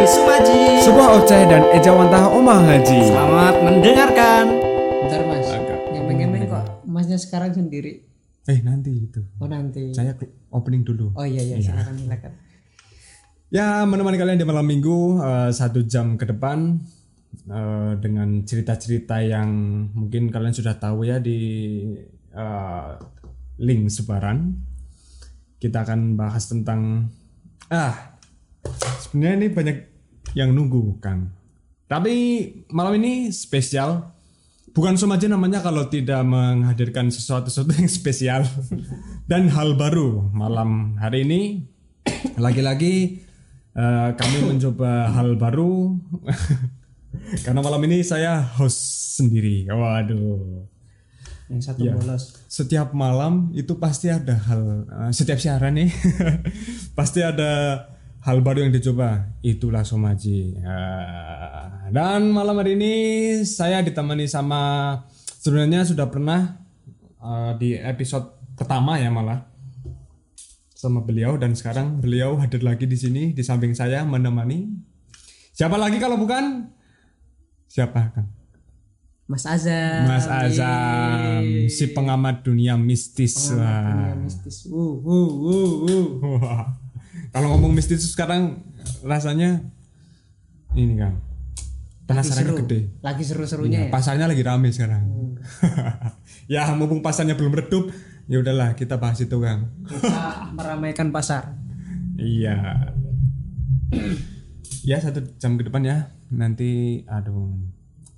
[0.00, 0.60] kami Sumaji.
[0.80, 3.04] Sebuah oceh dan ejawantah omah haji.
[3.04, 4.44] Selamat mendengarkan.
[5.04, 5.76] Bentar mas, Agak.
[5.92, 8.08] ngemeng-ngemeng kok masnya sekarang sendiri.
[8.48, 9.20] Eh nanti itu.
[9.36, 9.92] Oh nanti.
[9.92, 10.16] Saya
[10.56, 11.12] opening dulu.
[11.12, 12.32] Oh iya iya silakan silakan.
[13.52, 16.80] Ya menemani kalian di malam minggu eh, satu jam ke depan
[17.52, 19.52] eh, dengan cerita-cerita yang
[19.92, 21.40] mungkin kalian sudah tahu ya di
[22.32, 22.90] eh,
[23.60, 24.56] link sebaran.
[25.60, 27.12] Kita akan bahas tentang
[27.68, 28.16] ah
[29.04, 29.89] sebenarnya ini banyak
[30.34, 31.30] yang nunggu Kang.
[31.90, 32.14] Tapi
[32.70, 34.14] malam ini spesial.
[34.70, 38.46] Bukan aja namanya kalau tidak menghadirkan sesuatu-sesuatu yang spesial
[39.30, 41.66] dan hal baru malam hari ini.
[42.38, 43.18] Lagi-lagi
[43.74, 45.98] eh, kami mencoba hal baru
[47.44, 49.66] karena malam ini saya host sendiri.
[49.66, 50.70] Waduh.
[51.50, 51.98] Yang satu Iya.
[51.98, 52.22] bolos.
[52.46, 55.90] Setiap malam itu pasti ada hal eh, setiap siaran nih
[56.98, 57.82] pasti ada
[58.24, 59.32] hal baru yang dicoba.
[59.40, 60.60] Itulah Somaji.
[60.60, 62.94] Eh, dan malam hari ini
[63.48, 64.94] saya ditemani sama
[65.40, 66.60] sebenarnya sudah pernah
[67.20, 69.48] eh, di episode pertama ya malah
[70.76, 74.68] sama beliau dan sekarang beliau hadir lagi di sini di samping saya menemani.
[75.52, 76.72] Siapa lagi kalau bukan
[77.68, 78.28] siapa Kang?
[79.30, 80.10] Mas Azam.
[80.10, 83.54] Mas Azam, si pengamat dunia mistis.
[83.54, 83.86] Wah.
[83.86, 84.66] Dunia mistis.
[84.66, 86.89] Uh, uh, uh, uh.
[87.30, 88.62] Kalau ngomong mistis sekarang
[89.06, 89.62] rasanya
[90.74, 91.14] ini kan
[92.26, 92.66] seru.
[92.66, 92.90] gede.
[93.06, 93.92] Lagi seru-serunya Iya, ya.
[93.94, 95.06] pasarnya lagi rame sekarang.
[96.52, 97.94] ya mumpung pasarnya belum redup,
[98.26, 99.70] ya udahlah kita bahas itu Kang.
[99.86, 101.54] Kita meramaikan pasar.
[102.18, 102.90] Iya.
[104.82, 106.10] ya satu jam ke depan ya.
[106.34, 107.54] Nanti aduh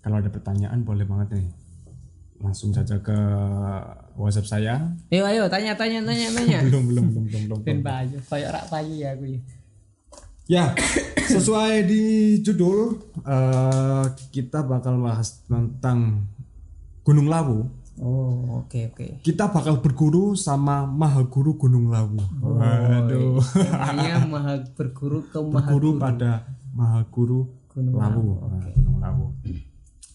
[0.01, 1.49] kalau ada pertanyaan boleh banget nih.
[2.43, 3.15] Langsung saja ke
[4.19, 4.75] WhatsApp saya.
[5.15, 6.59] Ayo ayo tanya tanya tanya tanya.
[6.67, 7.59] belum belum belum belum belum.
[7.63, 9.41] Ben payu, koyo rak payu ya aku ya.
[10.51, 10.65] Ya,
[11.31, 12.03] sesuai di
[12.43, 14.05] judul eh,
[14.35, 16.27] kita bakal bahas tentang
[17.07, 17.71] Gunung Lawu.
[18.03, 19.23] Oh, oke oke.
[19.23, 22.19] Kita bakal berguru sama Maha Guru Gunung Lawu.
[22.43, 23.39] Waduh.
[23.71, 26.33] Namanya maha berguru ke maha Berguru pada
[26.75, 28.27] Maha Guru Gunung Lawu.
[28.51, 29.27] Nah, Gunung Lawu.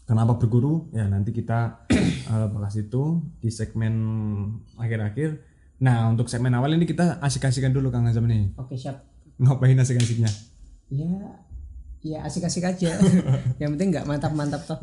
[0.08, 0.88] Kenapa berguru?
[0.96, 1.84] Ya nanti kita
[2.32, 3.94] eh, bahas itu di segmen
[4.80, 5.44] akhir-akhir.
[5.84, 8.56] Nah untuk segmen awal ini kita asik-asikan dulu Kang Azam nih.
[8.56, 9.04] Oke siap.
[9.38, 10.32] Ngapain asik-asiknya?
[10.88, 11.12] Ya,
[12.00, 12.96] ya asik-asik aja.
[13.62, 14.80] Yang penting nggak mantap-mantap toh.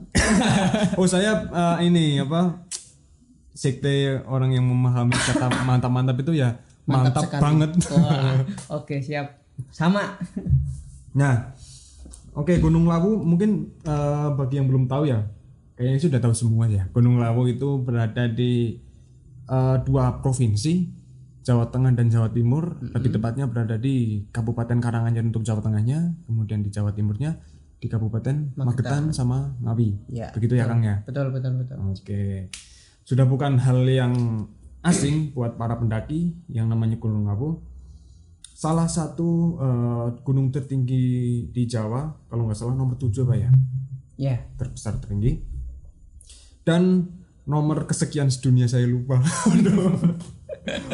[1.00, 2.60] Oh saya eh, ini apa
[3.56, 7.41] sekte orang yang memahami kata mantap-mantap itu ya mantap, sekali.
[7.41, 7.70] banget.
[7.96, 8.44] Wah,
[8.76, 9.41] Oke siap.
[9.72, 10.20] Sama.
[11.16, 11.54] Nah,
[12.34, 15.25] oke Gunung Lawu mungkin eh, bagi yang belum tahu ya,
[15.78, 16.87] kayaknya sudah tahu semua ya.
[16.91, 18.78] Gunung Lawu itu berada di
[19.49, 20.91] eh, dua provinsi,
[21.47, 22.77] Jawa Tengah dan Jawa Timur.
[22.83, 27.39] Lebih tepatnya berada di Kabupaten Karanganyar untuk Jawa Tengahnya, kemudian di Jawa Timurnya
[27.84, 30.09] di Kabupaten Magetan sama Ngawi.
[30.09, 31.05] Ya, Begitu ya Kang ya.
[31.05, 31.77] Betul betul betul.
[31.93, 32.49] Oke.
[33.05, 34.49] Sudah bukan hal yang
[34.81, 37.61] asing buat para pendaki yang namanya Gunung Lawu.
[38.54, 41.03] Salah satu eh, gunung tertinggi
[41.50, 43.50] di Jawa, kalau nggak salah nomor 7 Pak ya,
[44.15, 44.37] Ya.
[44.54, 45.42] terbesar tertinggi.
[46.62, 47.10] Dan
[47.44, 49.19] nomor kesekian sedunia saya lupa.
[49.53, 49.98] aduh.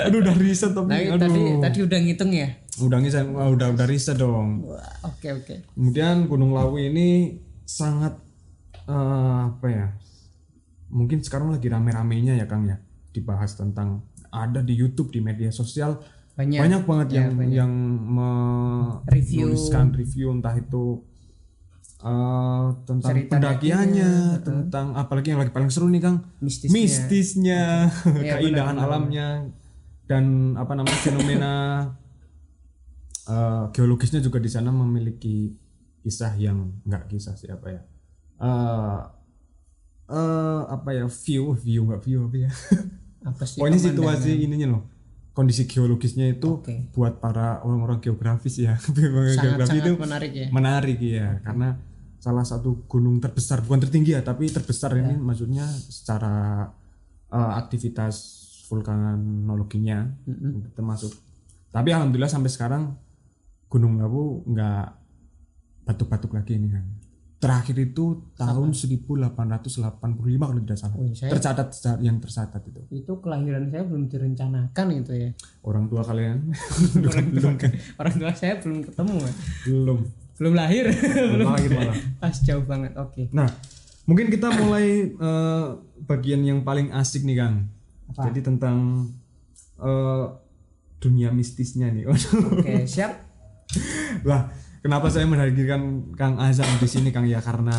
[0.03, 1.21] aduh udah riset tapi Tadi, aduh.
[1.21, 2.48] tadi tadi udah ngitung ya.
[2.81, 4.65] Udah ngisah, wah, udah udah riset dong.
[5.04, 5.54] Oke oke.
[5.77, 7.38] Kemudian Gunung Lawu ini
[7.69, 8.16] sangat
[8.88, 9.87] eh, apa ya?
[10.91, 12.81] Mungkin sekarang lagi rame-ramenya ya Kang ya
[13.12, 16.03] dibahas tentang ada di YouTube di media sosial
[16.41, 16.56] Banyak.
[16.59, 17.53] banyak banget Ya, yang banyak.
[17.55, 17.73] yang
[19.06, 19.45] Review.
[19.47, 21.05] menuliskan review entah itu
[22.01, 26.73] eh, tentang Cerita pendakiannya, tentang apalagi yang lagi paling seru nih Kang, Mistisnya.
[26.73, 27.62] mistisnya,
[28.25, 29.53] Iya, keindahan alamnya
[30.06, 30.25] dan
[30.55, 31.53] apa namanya fenomena
[33.28, 35.53] eh, geologisnya juga di sana memiliki
[36.01, 37.81] kisah yang nggak kisah sih apa ya
[38.41, 39.01] eh
[40.09, 42.51] eh, apa ya view view nggak view apa ya
[43.22, 43.57] Apa sih?
[43.61, 44.83] pokoknya situasi ininya loh
[45.41, 46.92] kondisi geologisnya itu Oke.
[46.92, 50.47] buat para orang-orang geografis ya Sangat geografi sangat itu menarik ya.
[50.53, 51.69] menarik ya karena
[52.21, 55.25] salah satu gunung terbesar bukan tertinggi ya tapi terbesar ini Ya.
[55.25, 56.69] maksudnya secara
[57.33, 58.15] eh, aktivitas
[58.69, 60.04] vulkanologinya
[60.77, 61.16] termasuk
[61.72, 62.83] tapi alhamdulillah sampai sekarang
[63.66, 64.84] Gunung Lawu nggak
[65.86, 66.84] batuk-batuk lagi ini kan
[67.41, 68.04] terakhir itu
[68.34, 69.97] tahun 1885
[70.39, 75.13] kalau tidak salah Wih, saya- tercatat yang tercatat itu Itu kelahiran saya belum direncanakan gitu
[75.15, 75.31] ya.
[75.63, 76.53] orang tua kalian
[77.33, 79.16] belum kan Orang tua saya belum ketemu.
[79.19, 79.33] ya.
[79.66, 79.98] belum
[80.37, 80.89] Belum lahir.
[80.89, 81.48] belum.
[81.53, 82.97] lagi malah Pas jauh banget.
[82.97, 83.28] Oke.
[83.31, 83.45] Nah,
[84.04, 85.66] mungkin kita mulai eh,
[86.03, 87.69] bagian yang paling asik nih Kang.
[88.09, 88.25] Apa?
[88.27, 89.04] Jadi tentang
[89.77, 90.25] eh,
[90.97, 92.04] dunia mistisnya nih.
[92.07, 93.21] Oke, siap.
[94.22, 94.48] lah,
[94.80, 97.24] kenapa saya menghadirkan Kang Azam di sini Kang?
[97.24, 97.77] Ya karena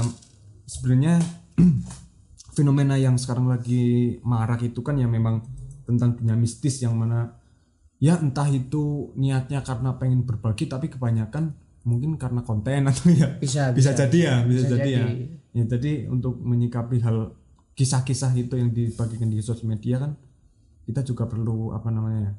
[0.66, 1.20] sebenarnya
[2.58, 5.44] fenomena yang sekarang lagi marak itu kan yang memang
[5.86, 7.36] tentang dunia mistis yang mana
[8.02, 11.54] ya entah itu niatnya karena pengen berbagi tapi kebanyakan
[11.86, 15.04] mungkin karena konten atau ya Bisa, bisa jadi ya bisa, Bisa jadi, ya.
[15.06, 15.26] jadi.
[15.52, 17.36] ya jadi untuk menyikapi hal
[17.78, 20.14] kisah-kisah itu yang dibagikan di sosial media kan
[20.86, 22.36] kita juga perlu apa namanya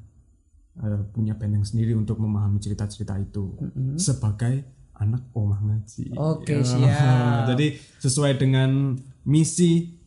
[0.75, 3.53] eh, punya benteng sendiri untuk memahami cerita-cerita itu
[3.95, 4.65] sebagai
[4.95, 6.15] anak omah ngaji.
[6.15, 6.65] Oke, Ya.
[6.65, 7.43] siap.
[7.51, 7.67] Jadi
[7.99, 9.99] sesuai dengan misi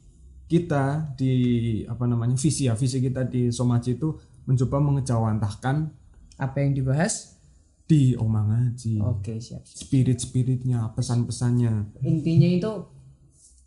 [0.46, 1.34] kita di
[1.84, 4.14] apa namanya visi ya visi kita di Somaci itu
[4.46, 5.90] mencoba mengejawantahkan
[6.38, 7.34] Apa yang dibahas?
[7.86, 9.62] di omah ngaji Oke, siap.
[9.62, 12.72] spirit-spiritnya pesan-pesannya Intinya itu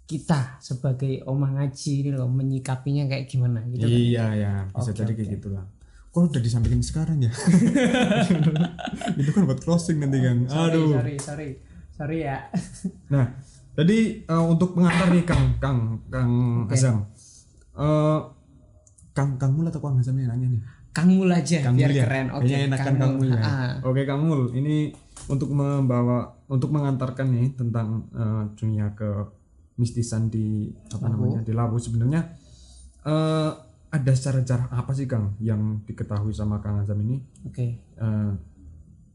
[0.07, 3.85] kita sebagai omah ngaji ini loh menyikapinya kayak gimana gitu.
[3.85, 3.91] kan?
[3.91, 5.67] iya ya bisa jadi kayak gitulah
[6.19, 7.31] kok udah disampaikan sekarang ya
[9.21, 11.49] itu kan buat closing nanti kan Sorry, aduh sorry, sorry.
[11.95, 12.39] Sorry ya.
[13.15, 13.27] nah
[13.75, 16.31] jadi eh, untuk pengantar nih kang kang kang
[16.67, 17.07] Azam
[17.73, 18.21] Eh,
[19.13, 21.95] kang kang Mul atau kang Azam yang nanya nih Kang Mul aja Kang biar Mul
[21.95, 22.03] ya?
[22.03, 22.27] keren.
[22.35, 23.39] Oke, Kayaknya enakan Kang Mul ya.
[23.39, 24.91] Ah, Oke Kang Mul, ini
[25.31, 29.07] untuk membawa untuk mengantarkan nih tentang eh, dunia ke
[29.79, 32.35] mistisan di apa namanya di Lawu sebenarnya
[33.07, 33.51] eh,
[33.89, 37.81] ada sejarah-sejarah apa sih Kang yang diketahui sama Kang Azam ini Oke.
[37.81, 38.33] eh,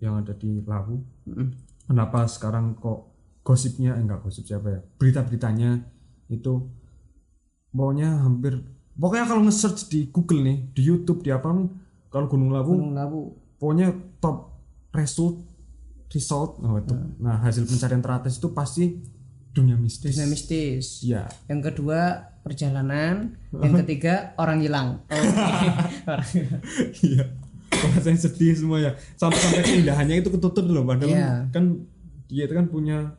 [0.01, 0.97] yang ada di Lawu?
[1.29, 1.53] Mm-mm.
[1.87, 3.13] Kenapa sekarang kok
[3.45, 4.81] gosipnya eh, enggak gosip siapa ya?
[4.97, 5.79] Berita-beritanya
[6.27, 6.65] itu
[7.69, 8.61] pokoknya hampir
[8.97, 11.49] pokoknya kalau nge-search di Google nih, di YouTube, di apa
[12.09, 13.21] kalau Gunung Lawu Gunung Lawu.
[13.57, 13.89] pokoknya
[14.21, 14.53] top
[14.93, 15.41] result
[16.13, 16.93] result oh, itu.
[17.17, 19.01] nah hasil pencarian teratas itu pasti
[19.49, 21.01] dunia mistis Dunia mistis.
[21.01, 24.87] ya Yang kedua perjalanan, yang ketiga orang hilang.
[25.07, 25.15] Oke.
[26.11, 26.61] Orang hilang.
[27.01, 27.25] iya
[27.73, 31.31] rasanya sedih semua ya sampai sampai keindahannya itu ketutup loh padahal Iya.
[31.49, 31.83] kan
[32.29, 33.17] dia itu kan punya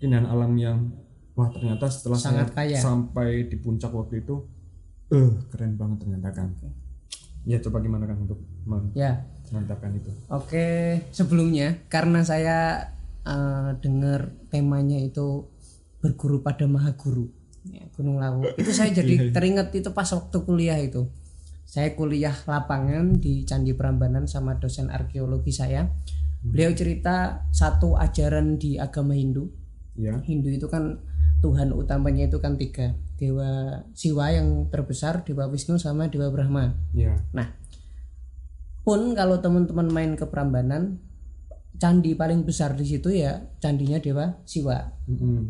[0.00, 0.90] keindahan alam yang
[1.36, 2.78] wah ternyata setelah Sangat saya kaya.
[2.80, 4.42] sampai di puncak waktu itu
[5.12, 6.48] eh keren banget ternyata kan
[7.44, 8.40] ya coba gimana kan untuk
[8.96, 9.22] ya.
[9.52, 12.88] mengatakan itu Oke, sebelumnya karena saya
[13.22, 15.46] eh, dengar temanya itu
[16.00, 17.28] berguru pada maha guru
[17.68, 18.48] ya, Gunung Lawu.
[18.58, 21.06] Itu saya jadi teringat itu pas waktu kuliah itu.
[21.62, 25.88] Saya kuliah lapangan di Candi Prambanan sama dosen arkeologi saya.
[26.42, 29.46] Beliau cerita satu ajaran di agama Hindu.
[29.94, 30.98] ya Hindu itu kan
[31.42, 36.74] Tuhan utamanya itu kan tiga Dewa Siwa yang terbesar, Dewa Wisnu sama Dewa Brahma.
[36.90, 37.54] ya Nah,
[38.82, 40.98] pun kalau teman-teman main ke Prambanan,
[41.78, 44.90] candi paling besar di situ ya candinya Dewa Siwa.
[45.06, 45.40] Mm-mm.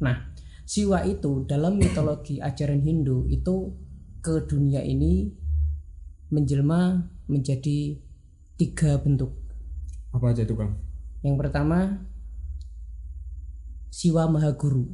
[0.00, 0.31] Nah,
[0.62, 3.74] Siwa itu dalam mitologi ajaran Hindu itu
[4.18, 5.28] ke dunia ini
[6.28, 7.98] menjelma menjadi
[8.54, 9.34] tiga bentuk.
[10.10, 10.76] apa aja itu kang
[11.20, 12.04] Yang pertama
[13.88, 14.88] Siwa Mahaguru.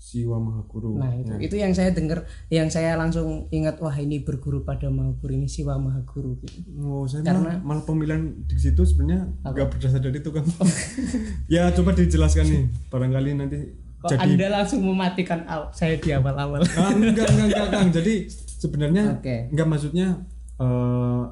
[0.00, 1.38] Siwa Mahaguru Nah, itu Ya.
[1.38, 5.76] itu yang saya dengar, yang saya langsung ingat wah ini berguru pada Mahaguru ini Siwa
[5.76, 6.64] Mahaguru gitu.
[6.80, 10.42] Oh, saya Karena- malah, malah pemilihan di situ sebenarnya nggak berdasar dari itu kan.
[11.52, 13.58] ya coba dijelaskan nih, barangkali nanti
[14.00, 16.64] Kok jadi Anda langsung mematikan aw- saya di awal-awal?
[16.76, 17.88] Ah, enggak, enggak, enggak, Kang.
[17.92, 19.36] Jadi sebenarnya Oke.
[19.52, 20.08] enggak maksudnya
[20.56, 21.22] eh,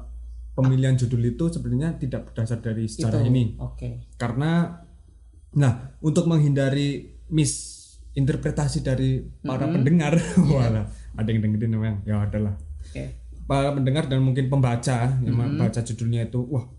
[0.53, 3.57] pemilihan judul itu sebenarnya tidak berdasar dari sejarah ini.
[3.57, 4.05] Oke.
[4.21, 4.69] Karena
[5.57, 10.13] nah, untuk menghindari misinterpretasi dari para pendengar,
[10.53, 10.85] walah,
[11.17, 12.53] ada yang dengerin memang, ya adalah.
[12.85, 13.17] Oke.
[13.49, 16.69] Para pendengar dan mungkin pembaca yang baca judulnya itu, wah,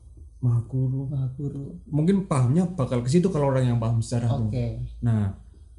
[0.40, 1.04] Mahaguru.
[1.12, 1.76] Mahaguru.
[1.84, 4.48] Mungkin pahamnya bakal ke situ kalau orang yang paham sejarah tuh.
[4.48, 4.80] Oke.
[5.04, 5.36] Nah,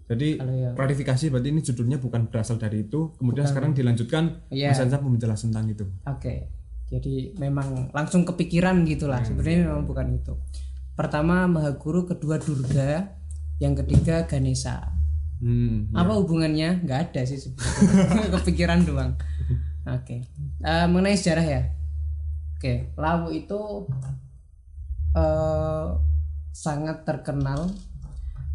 [0.08, 3.16] jadi yang klarifikasi berarti ini judulnya bukan berasal dari itu.
[3.16, 4.74] Kemudian sekarang dilanjutkan Iya.
[4.74, 5.86] Mas Ansa menjelaskan tentang itu.
[6.08, 6.52] Oke.
[6.92, 9.24] Jadi memang langsung kepikiran gitulah.
[9.24, 10.36] Sebenarnya memang bukan itu.
[10.96, 13.16] Pertama Mahaguru, kedua Durga,
[13.64, 14.92] yang ketiga Ganesha.
[15.40, 15.88] Hmm.
[15.96, 16.84] Apa hubungannya?
[16.84, 18.30] Nggak ada sih sebenarnya.
[18.38, 19.16] kepikiran doang.
[19.88, 20.28] Oke.
[20.62, 21.62] Eh, mengenai sejarah ya.
[22.60, 23.58] Oke, Lawu itu
[25.18, 25.88] eh
[26.52, 27.72] sangat terkenal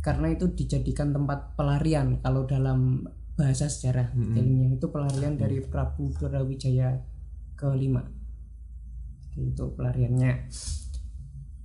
[0.07, 3.03] karena itu dijadikan tempat pelarian kalau dalam
[3.35, 7.03] bahasa sejarah ilmiah itu pelarian dari Prabu Brawijaya
[7.59, 8.07] kelima.
[9.35, 10.33] Itu pelariannya.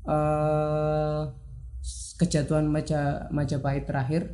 [0.09, 1.21] Eh
[2.17, 4.33] kejatuhan Maja, Majapahit terakhir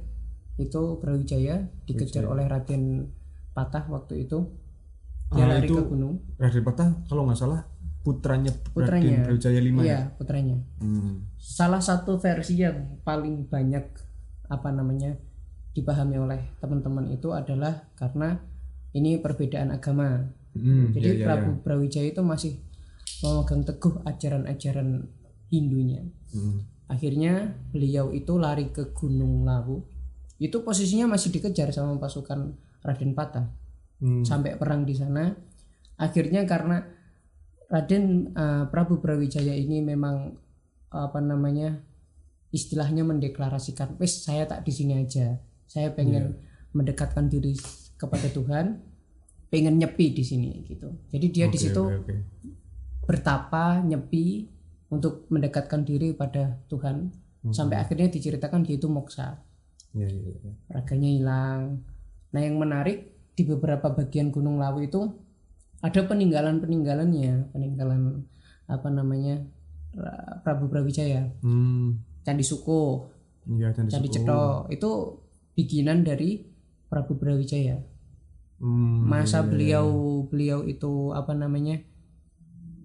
[0.55, 3.11] itu Brawijaya dikejar oleh Raden
[3.51, 4.55] Patah waktu itu.
[5.35, 6.23] Dia Ah, lari itu ke gunung.
[6.39, 7.67] Raden Patah kalau nggak salah
[8.07, 9.27] putranya Putranya.
[9.27, 9.83] Raden Brawijaya V ya.
[9.83, 11.27] iya putranya Hmm.
[11.35, 13.83] salah satu versi yang paling banyak
[14.47, 15.19] apa namanya
[15.75, 18.39] dipahami oleh teman-teman itu adalah karena
[18.93, 21.61] ini perbedaan agama Hmm, jadi iya, iya, Prabu iya.
[21.61, 22.53] Brawijaya itu masih
[23.21, 25.05] memegang teguh ajaran-ajaran
[25.47, 26.63] Hindunya Hmm.
[26.87, 27.33] akhirnya
[27.69, 29.83] beliau itu lari ke Gunung Lawu
[30.37, 33.45] itu posisinya masih dikejar sama pasukan Raden Patah
[33.97, 34.23] Hmm.
[34.23, 35.29] sampai perang di sana
[35.95, 36.81] akhirnya karena
[37.67, 40.35] Raden eh, Prabu Brawijaya ini memang
[40.87, 41.83] apa namanya
[42.55, 45.35] istilahnya mendeklarasikan wes saya tak di sini aja
[45.67, 46.39] saya pengen
[46.71, 47.59] mendekatkan diri
[47.99, 48.79] kepada Tuhan
[49.51, 52.15] pengen nyepi di sini gitu jadi dia di Oke, situ oke, oke.
[53.03, 54.47] bertapa nyepi
[54.87, 57.11] untuk mendekatkan diri pada Tuhan
[57.51, 59.43] sampai akhirnya diceritakan dia itu moksa
[59.97, 60.53] Iya, iya, iya.
[60.69, 61.61] raganya hilang.
[62.33, 65.09] Nah yang menarik di beberapa bagian Gunung Lawu itu
[65.81, 68.25] ada peninggalan-peninggalannya, peninggalan
[68.65, 69.45] apa namanya
[69.93, 72.01] Ra- Prabu Brawijaya, Hmm.
[72.25, 73.13] Candi Suko,
[73.47, 74.09] Iya, Candi Candi.
[74.11, 74.91] Cetho itu
[75.55, 76.43] bikinan dari
[76.91, 77.79] Prabu Brawijaya.
[78.57, 79.05] Hmm.
[79.05, 79.87] Masa beliau
[80.27, 81.77] beliau itu apa namanya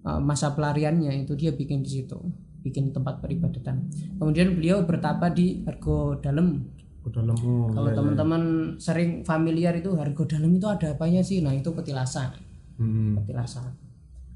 [0.05, 2.15] uh, masa pelariannya itu dia bikin di situ,
[2.61, 3.89] bikin tempat peribadatan.
[4.21, 6.61] Kemudian beliau bertapa di Argo Dalem
[7.03, 7.97] dalam oh, Kalau iya, iya.
[7.99, 8.43] teman-teman
[8.79, 11.43] sering familiar itu harga dalam itu ada apanya sih?
[11.43, 12.31] Nah itu petilasan,
[12.77, 13.19] Hmm.
[13.21, 13.73] petilasan.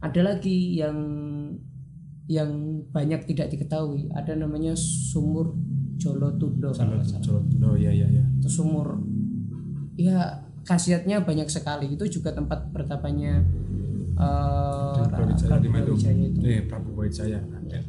[0.02, 0.98] Ada lagi yang
[2.28, 2.50] yang
[2.92, 4.12] banyak tidak diketahui.
[4.14, 5.56] Ada namanya sumur
[5.98, 6.70] Jolotundo.
[6.70, 7.24] kalau nggak salah.
[7.24, 7.46] Jolot.
[7.64, 8.26] Oh iya iya iya.
[8.38, 9.02] Itu sumur,
[9.98, 11.98] ya khasiatnya banyak sekali.
[11.98, 13.42] Itu juga tempat bertapanya
[14.14, 15.94] eh, Brawijaya Prabu di mana itu?
[16.06, 16.40] Itu.
[16.46, 17.40] Eh, Prabu Brawijaya.
[17.42, 17.80] Ada.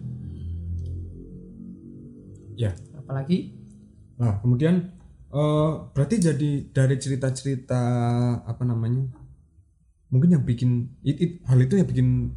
[2.59, 2.73] Ya.
[2.97, 3.59] Apalagi
[4.19, 7.83] Nah, kemudian eh berarti jadi dari cerita-cerita
[8.43, 9.07] apa namanya?
[10.09, 10.71] Mungkin yang bikin
[11.03, 12.33] it, it- hal itu yang bikin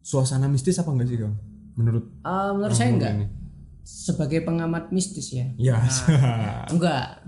[0.00, 1.36] suasana mistis apa enggak sih, Kang?
[1.74, 3.12] Menurut eh, menurut saya enggak.
[3.14, 3.26] ini?
[3.82, 5.80] Sebagai pengamat mistis ya, Ya.
[6.72, 7.24] Enggak.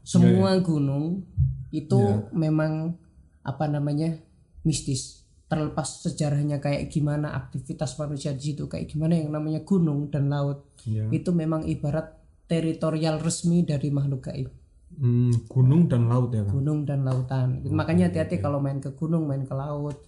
[0.00, 1.20] Semua gunung
[1.68, 2.32] itu Iya.
[2.32, 2.96] memang
[3.42, 4.16] apa namanya
[4.62, 5.20] mistis.
[5.48, 10.64] Terlepas sejarahnya kayak gimana aktivitas manusia di situ, kayak gimana yang namanya gunung dan laut.
[10.84, 11.12] Iya.
[11.12, 12.16] Itu memang ibarat
[12.48, 14.48] teritorial resmi dari makhluk gaib.
[14.96, 16.54] Hmm, gunung dan laut ya, Kang.
[16.58, 17.60] Gunung dan lautan.
[17.68, 20.00] Makanya hati-hati kalau main ke gunung, main ke laut.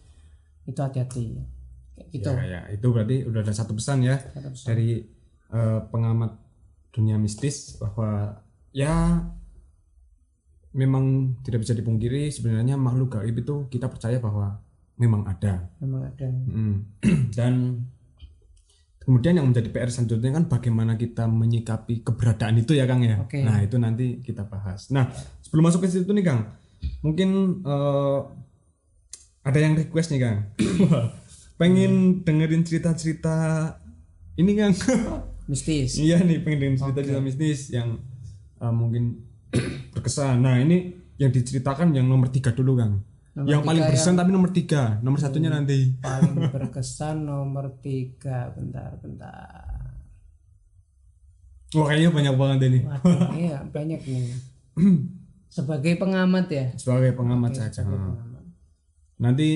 [0.65, 1.37] Itu hati-hati.
[1.95, 2.31] Kayak gitu.
[2.33, 4.67] Ya, ya, itu berarti udah ada satu pesan ya Satu pesan.
[4.73, 5.05] dari
[5.53, 6.33] eh, pengamat
[6.91, 8.41] dunia mistis bahwa
[8.75, 9.23] ya
[10.71, 14.59] memang tidak bisa dipungkiri sebenarnya makhluk gaib itu kita percaya bahwa
[14.99, 15.71] memang ada.
[15.83, 16.29] Memang ada.
[16.31, 16.77] Mm.
[17.37, 17.85] Dan
[19.11, 23.19] kemudian yang menjadi PR selanjutnya kan bagaimana kita menyikapi keberadaan itu ya Kang ya.
[23.19, 23.43] Oke.
[23.43, 24.87] Nah itu nanti kita bahas.
[24.95, 25.11] Nah
[25.43, 26.47] sebelum masuk ke situ nih Kang,
[27.03, 28.19] mungkin eh,
[29.43, 30.39] ada yang request nih Kang.
[31.59, 33.35] Pengen dengerin cerita-cerita
[34.39, 34.79] ini Kang.
[35.51, 35.99] Mistis.
[35.99, 37.99] iya nih pengen dengerin cerita-cerita mistis yang
[38.63, 39.27] eh, mungkin
[39.99, 40.39] berkesan.
[40.39, 43.03] Nah ini yang diceritakan yang nomor tiga dulu Kang.
[43.31, 45.95] Nomor yang paling berkesan tapi nomor tiga, nomor satunya nanti.
[45.97, 49.79] paling berkesan nomor tiga bentar bentar
[51.71, 52.79] Wah kayaknya banyak banget ini.
[52.83, 54.35] waduh iya banyak nih
[55.49, 57.83] sebagai pengamat ya Sebagai pengamat saja.
[57.83, 58.11] sebagai Hmm.
[58.13, 58.45] pengamat.
[59.21, 59.49] Nanti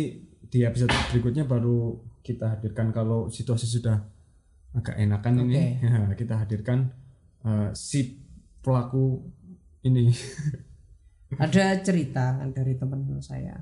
[0.44, 3.98] di episode berikutnya baru kita hadirkan kalau situasi sudah
[4.72, 6.90] agak enakan ini, ya, kita hadirkan
[7.42, 8.18] eh, si
[8.60, 9.22] pelaku
[9.82, 10.14] ini.
[11.38, 13.56] Ada cerita dari teman saya.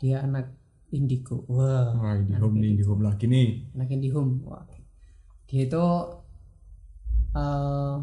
[0.00, 0.52] Dia anak
[0.92, 1.44] indigo.
[1.48, 3.74] Wah Wah di home nih, di home lagi nih.
[3.74, 4.64] anak indihome wah.
[5.46, 5.86] Dia itu
[7.36, 7.96] eh,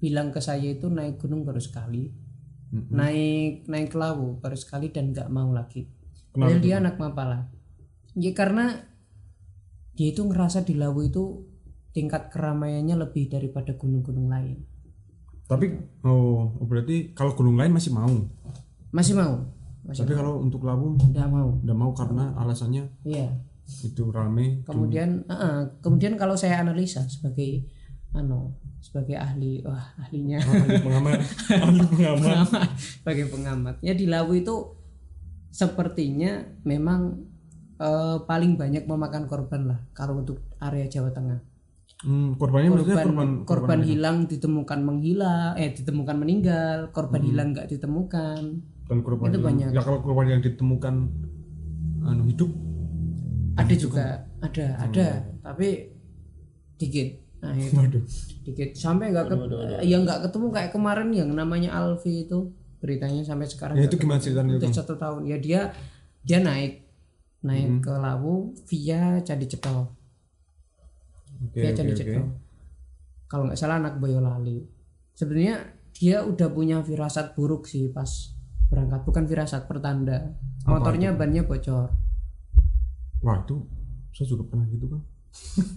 [0.00, 2.28] bilang ke saya itu naik gunung baru sekali.
[2.70, 2.94] Mm-mm.
[2.94, 5.90] naik naik ke Lawu baru sekali dan nggak mau lagi.
[6.30, 7.50] Kenapa dia anak Mapala.
[8.14, 8.86] Ya karena
[9.98, 11.50] dia itu ngerasa di Lawu itu
[11.90, 14.69] tingkat keramaiannya lebih daripada gunung-gunung lain
[15.50, 15.66] Tapi
[16.06, 18.14] oh oh, berarti kalau gunung lain masih mau.
[18.94, 19.42] masih mau.
[19.82, 21.58] Masih Tapi kalau untuk Lawu nggak mau.
[21.58, 23.34] Udah mau karena alasannya iya.
[23.82, 24.62] itu rame.
[24.62, 27.66] kemudian eh, kemudian kalau saya analisa sebagai
[28.14, 30.38] ano sebagai ahli wah ahlinya.
[30.38, 31.18] Ahli pengamat,
[31.66, 32.46] ahli pengamat.
[32.78, 33.74] sebagai pengamat.
[33.82, 34.78] Ya di Lawu itu
[35.50, 37.26] sepertinya memang
[37.82, 41.49] eh, paling banyak memakan korban lah kalau untuk area Jawa Tengah
[42.00, 44.16] Hmm, korbannya maksudnya korban korban korban hilang.
[44.24, 47.28] ditemukan menghilang eh ditemukan meninggal korban Hmm.
[47.28, 48.40] hilang nggak ditemukan.
[48.88, 49.68] Dan korban Itu yang- banyak.
[49.70, 50.94] ya kalau korban yang ditemukan
[52.02, 52.50] anu hidup?
[53.54, 54.04] Ada juga
[54.40, 54.84] ada Hmm.
[54.86, 55.08] ada.
[55.40, 55.68] tapi
[56.76, 57.08] dikit.
[57.40, 57.72] Nah itu.
[57.74, 58.04] Waduh.
[58.42, 58.70] Dikit.
[58.72, 59.48] Sampai nggak ket-
[59.82, 64.16] ya nggak ketemu kayak kemarin yang namanya Alfi itu beritanya sampai sekarang ya itu gimana
[64.16, 65.24] ceritanya itu satu tahun.
[65.24, 65.60] Ya dia
[66.22, 66.88] dia naik
[67.40, 67.80] naik Hmm.
[67.82, 69.99] ke Lawu via Candi Cetho
[71.52, 71.98] via oke Candi oke.
[71.98, 72.22] Cetho
[73.30, 74.58] kalau nggak salah anak Boyolali.
[75.14, 75.62] Sebenarnya
[75.94, 78.34] dia udah punya firasat buruk sih pas
[78.66, 79.06] berangkat.
[79.06, 80.34] Bukan firasat pertanda.
[80.66, 81.94] Motornya bannya bocor.
[83.22, 83.62] Wah itu
[84.10, 85.00] saya juga pernah gitu kan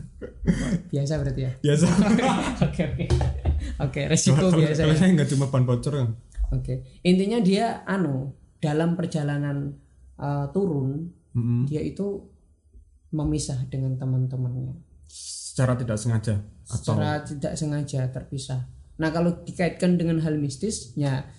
[0.92, 1.52] biasa berarti ya?
[1.62, 1.86] Biasa.
[2.66, 3.06] Oke oke.
[3.86, 5.00] Oke resiko biasa kalau ya.
[5.00, 6.10] saya nggak cuma ban bocor kan
[6.54, 8.30] Oke, intinya dia anu
[8.62, 9.74] dalam perjalanan
[10.22, 11.66] uh, turun Mm-mm.
[11.66, 12.30] dia itu
[13.10, 14.78] memisah dengan teman-temannya
[15.54, 18.66] secara tidak sengaja atau secara tidak sengaja terpisah.
[18.98, 21.30] Nah kalau dikaitkan dengan hal mistis, ya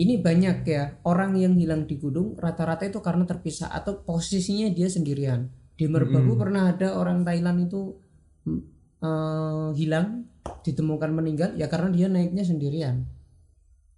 [0.00, 4.88] ini banyak ya orang yang hilang di gunung rata-rata itu karena terpisah atau posisinya dia
[4.88, 5.52] sendirian.
[5.76, 8.00] Di Merbabu pernah ada orang Thailand itu
[8.48, 8.60] mm,
[9.04, 10.24] eh, hilang
[10.64, 13.04] ditemukan meninggal ya karena dia naiknya sendirian.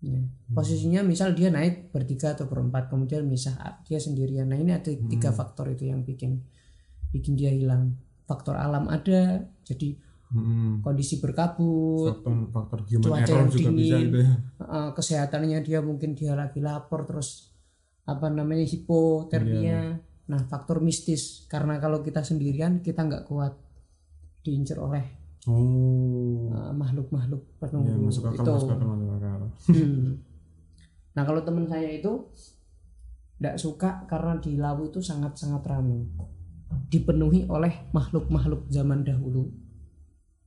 [0.02, 0.18] Ya.
[0.50, 3.54] Posisinya misal dia naik bertiga atau berempat kemudian misah
[3.86, 4.50] dia sendirian.
[4.50, 6.42] Nah ini ada tiga faktor itu yang bikin
[7.14, 7.94] bikin dia hilang.
[8.28, 9.96] Faktor alam ada, jadi
[10.28, 10.84] Mm-mm.
[10.84, 14.04] kondisi berkabut, faktor faktor human Cuaca error yang juga bisa dingin.
[14.12, 17.56] gitu ya eh, kesehatannya dia mungkin dia lagi lapar terus
[18.04, 19.96] apa namanya hipotermia.
[20.28, 23.56] Nah faktor mistis karena kalau kita sendirian kita nggak kuat
[24.44, 25.04] diincar oleh
[25.48, 28.52] oh eh, makhluk-makhluk ya penunggu masuk akal itu.
[28.52, 29.40] masuk akal masuk akal
[29.72, 30.20] Hmm.
[31.16, 32.30] Nah kalau teman saya itu
[33.40, 36.04] tidak suka karena di Lawu itu sangat-sangat ramai,
[36.88, 39.48] dipenuhi oleh makhluk-makhluk zaman dahulu,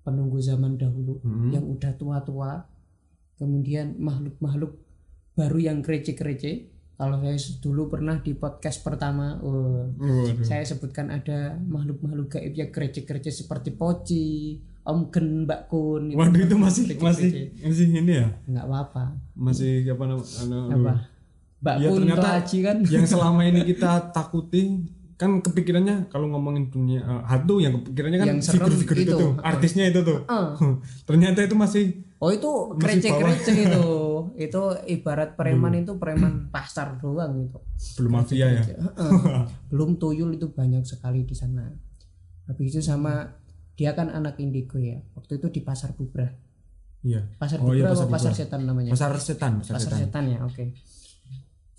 [0.02, 1.50] penunggu zaman dahulu Mm-mm.
[1.54, 2.52] yang udah tua-tua,
[3.38, 4.78] kemudian makhluk-makhluk
[5.34, 6.70] baru yang krecek-krecek.
[6.96, 9.90] Kalau saya dulu pernah di podcast pertama, oh,
[10.46, 16.14] saya sebutkan ada makhluk-makhluk gaib yang krecek-krecek seperti poci, om gen, mbak kun.
[16.14, 17.58] Waduh itu masih krecek-krecek.
[17.58, 19.04] masih masih ini ya nggak apa-apa.
[19.34, 20.94] masih apa namanya apa
[21.62, 24.82] Mbak Ya, Kun ternyata kan yang selama ini kita takuti
[25.22, 29.22] kan kepikirannya kalau ngomongin dunia eh, hantu yang kepikirannya kan figur-figur itu, itu.
[29.22, 30.26] tuh artisnya itu tuh.
[30.26, 30.58] Ah.
[31.08, 32.50] ternyata itu masih oh itu
[32.82, 33.86] krecek-krecek itu.
[34.42, 37.60] Itu ibarat preman itu preman pasar doang itu
[38.02, 38.64] belum mafia ya?
[38.66, 39.12] Heeh.
[39.70, 41.70] belum tuyul itu banyak sekali di sana.
[42.50, 43.38] Habis itu sama
[43.78, 44.98] dia kan anak indigo ya.
[45.14, 46.30] Waktu itu di pasar bubrah.
[47.06, 47.22] Iya.
[47.38, 48.40] Pasar Oh, iya, bubrah pasar apa pasar Bubrah.
[48.42, 48.90] setan namanya?
[48.94, 50.02] Pasar setan pasar, pasar setan.
[50.06, 50.66] Setan ya oke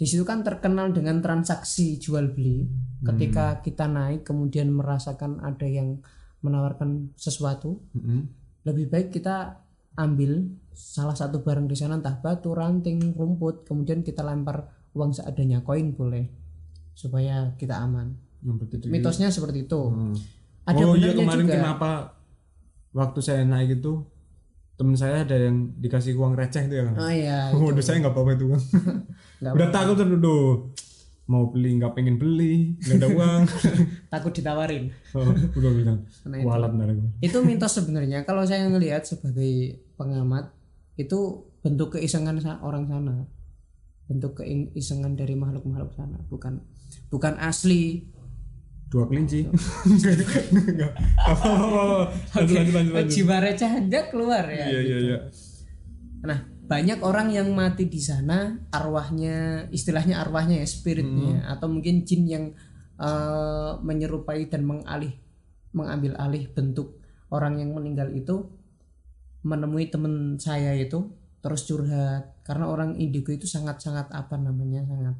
[0.03, 2.67] di situ kan terkenal dengan transaksi jual beli.
[3.07, 6.03] Ketika kita naik kemudian merasakan ada yang
[6.43, 8.27] menawarkan sesuatu Mm-mm.
[8.67, 9.63] lebih baik kita
[9.95, 15.63] ambil salah satu barang di sana entah batu ranting rumput kemudian kita lempar uang seadanya
[15.63, 16.27] koin boleh
[16.99, 18.11] supaya kita aman.
[18.91, 19.83] Mitosnya seperti itu.
[19.87, 20.19] Hmm.
[20.67, 21.55] ada oh iya kemarin juga.
[21.59, 21.91] kenapa
[22.91, 24.03] waktu saya naik itu
[24.83, 26.91] temen saya ada yang dikasih uang receh itu ya.
[26.91, 28.45] Kan oh iya Waduh saya nggak apa-apa itu.
[29.47, 30.51] Kan udah takut tuh duh.
[31.31, 33.43] mau beli nggak pengen beli nggak ada uang.
[34.13, 34.91] Takut ditawarin.
[35.15, 35.99] Oh, udah bilang.
[36.27, 36.45] Nah, itu.
[36.51, 37.07] walat ntar aku.
[37.23, 38.27] itu mitos sebenarnya.
[38.27, 40.51] Kalau saya ngelihat sebagai pengamat
[40.99, 43.23] itu bentuk keisengan orang sana.
[44.11, 46.19] Bentuk keisengan dari makhluk-makhluk sana.
[46.27, 46.59] Bukan
[47.09, 48.12] bukan asli
[48.93, 49.49] dua kelinci.
[49.49, 50.93] Nggak
[51.33, 51.81] apa apa
[52.37, 53.13] lanjut lanjut lanjut lanjut.
[53.17, 55.19] Jiwa receh aja keluar ya iya iya iya.
[56.23, 62.29] Nah, banyak orang yang mati di sana arwahnya istilahnya arwahnya ya spiritnya atau mungkin jin
[62.29, 62.45] yang
[63.01, 65.17] eh, menyerupai dan mengalih
[65.73, 67.01] mengambil alih bentuk
[67.33, 68.45] orang yang meninggal itu
[69.43, 71.11] menemui teman saya itu
[71.43, 72.39] terus curhat.
[72.47, 75.17] Karena orang indigo itu sangat-sangat apa namanya sangat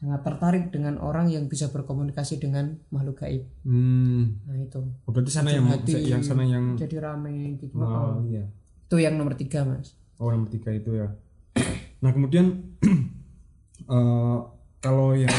[0.00, 3.44] sangat tertarik dengan orang yang bisa berkomunikasi dengan makhluk gaib.
[3.62, 4.80] hmm Nah, itu.
[4.80, 5.92] oh, berarti sana yang Hati.
[6.08, 7.76] yang sana yang Jadi rame gitu.
[7.76, 8.48] oh iya
[8.88, 9.92] Itu yang nomor tiga, Mas.
[10.16, 11.08] oh nomor tiga itu ya
[12.00, 12.48] nah kemudian
[13.92, 14.38] eh,
[14.80, 15.36] kalau yang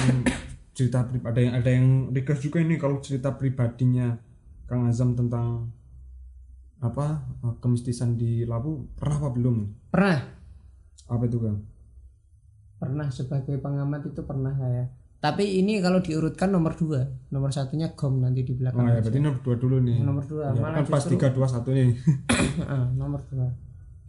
[0.71, 4.13] cerita pribadi ada yang ada yang request juga ini kalau cerita pribadinya
[4.65, 5.73] Kang Azam tentang
[6.79, 9.57] apa eh, kemistisan di Labu pernah apa belum
[9.89, 10.21] Pernah
[11.07, 11.57] apa itu Kang
[12.81, 14.89] pernah sebagai pengamat itu pernah saya
[15.21, 17.05] tapi ini kalau diurutkan nomor dua.
[17.29, 19.97] Nomor satunya gom nanti di oh belakang ya berarti nomor dua dulu nih.
[20.01, 20.49] Nomor dua.
[20.49, 21.93] Ya, malah kan pas tiga dua satu nih.
[22.57, 23.53] Heeh, nomor dua.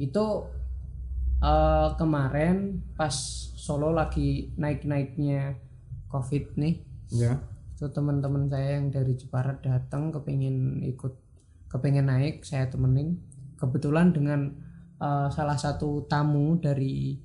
[0.00, 0.48] Itu
[1.44, 3.12] eh, kemarin pas
[3.62, 5.54] Solo lagi naik naiknya
[6.11, 6.82] covid nih
[7.14, 7.38] ya
[7.78, 11.14] itu teman-teman saya yang dari Jepara datang kepingin ikut
[11.70, 13.22] kepingin naik saya temenin.
[13.58, 14.50] Kebetulan dengan
[14.98, 17.18] eh, salah satu tamu dari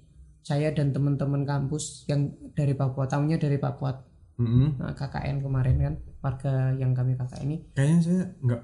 [0.48, 3.92] saya dan teman-teman kampus yang dari Papua tamunya dari Papua.
[4.38, 4.78] Mm-mm.
[4.78, 7.58] nah, KKN kemarin kan warga yang kami KKN ini.
[7.74, 8.62] Kayaknya saya nggak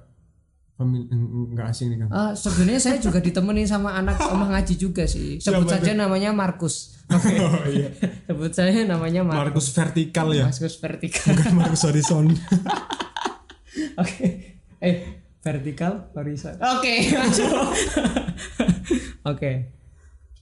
[1.54, 2.10] nggak asing nih Kang.
[2.13, 5.38] Ah, sebenarnya saya juga ditemenin sama anak omah ngaji juga sih.
[5.41, 6.76] Sebut Siapa saja namanya Markus.
[7.13, 7.93] Oh iya.
[8.32, 9.43] Sebut saya namanya Markus.
[9.54, 10.50] Markus vertikal ya?
[10.50, 11.30] Markus vertikal.
[11.36, 12.26] Bukan Markus horizon.
[14.02, 14.26] Oke.
[14.82, 14.96] Eh,
[15.43, 16.58] vertikal horizon.
[16.58, 16.93] Oke.
[19.30, 19.52] Oke.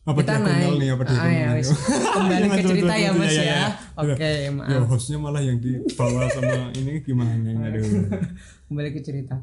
[0.02, 0.82] Apa kita naik.
[0.82, 1.70] nih, apa Ah, ya, wis.
[2.18, 3.70] kembali ke cerita betul-betul, ya mas iya, ya, iya, iya.
[3.94, 4.82] oke Ya maaf.
[4.90, 7.86] hostnya malah yang dibawa sama ini gimana ini aduh.
[8.66, 9.38] kembali ke cerita.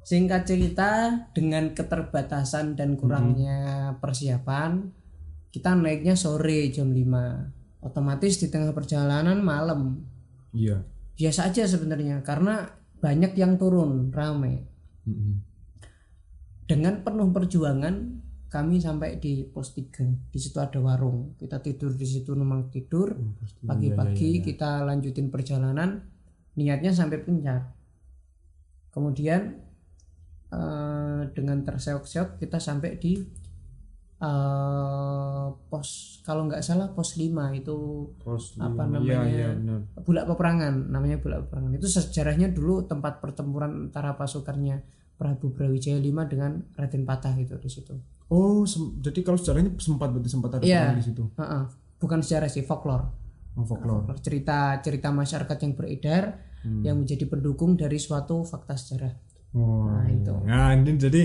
[0.00, 0.90] Singkat cerita
[1.32, 3.58] dengan keterbatasan dan kurangnya
[3.98, 4.94] persiapan
[5.50, 7.02] kita naiknya sore jam 5
[7.82, 10.06] otomatis di tengah perjalanan malam.
[10.50, 10.86] Iya.
[11.14, 14.66] biasa aja sebenarnya karena banyak yang turun rame.
[15.02, 15.42] Mm-mm.
[16.64, 21.34] dengan penuh perjuangan kami sampai di pos 3 di situ ada warung.
[21.34, 23.10] Kita tidur di situ memang tidur.
[23.60, 25.98] Pagi-pagi kita lanjutin perjalanan.
[26.54, 27.62] Niatnya sampai puncak.
[28.94, 29.58] Kemudian
[30.48, 33.18] eh, dengan terseok-seok kita sampai di
[34.22, 37.76] eh, pos kalau nggak salah pos 5 itu
[38.22, 39.02] Pos Apa lima.
[39.02, 39.18] namanya?
[39.26, 39.78] Iya, benar.
[40.06, 40.74] bulak peperangan.
[40.94, 41.74] Namanya bulak peperangan.
[41.74, 44.78] Itu sejarahnya dulu tempat pertempuran antara pasukannya
[45.14, 47.94] Prabu Brawijaya V dengan Raden Patah itu di situ
[48.26, 48.64] Oh,
[48.98, 50.90] jadi kalau sejarahnya sempat berarti sempat ada Iya.
[50.90, 51.24] perang di situ.
[51.34, 51.64] Heeh.
[51.96, 53.06] bukan sejarah sih folklore
[53.52, 54.04] Oh, folklore.
[54.04, 54.20] Folklore.
[54.20, 56.22] cerita cerita masyarakat yang beredar
[56.80, 59.12] yang menjadi pendukung dari suatu fakta sejarah
[59.52, 60.34] Oh, Nah, itu.
[60.42, 61.22] Nah, ini jadi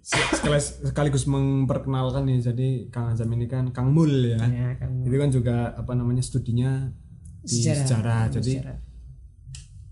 [0.00, 2.42] se- sekaligus, sekaligus memperkenalkan nih.
[2.42, 4.40] Jadi Kang Azam ini kan Kang Mul ya.
[4.42, 6.90] ya kan Itu kan juga apa namanya studinya
[7.40, 7.78] di Sejarah.
[7.78, 8.22] sejarah.
[8.32, 8.76] Jadi Sejarah.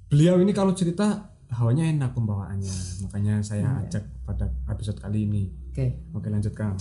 [0.07, 2.75] beliau ini kalau cerita hawanya enak pembawaannya.
[3.05, 3.87] Makanya saya Iya.
[3.89, 5.45] ajak pada episode kali ini.
[5.77, 6.73] Oke Oke, lanjut Kang.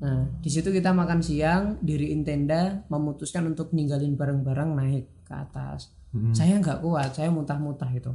[0.00, 5.92] Nah, di situ kita makan siang, diriin tenda, memutuskan untuk ninggalin barang-barang naik ke atas.
[6.32, 8.08] Saya nggak kuat, saya muntah-muntah itu.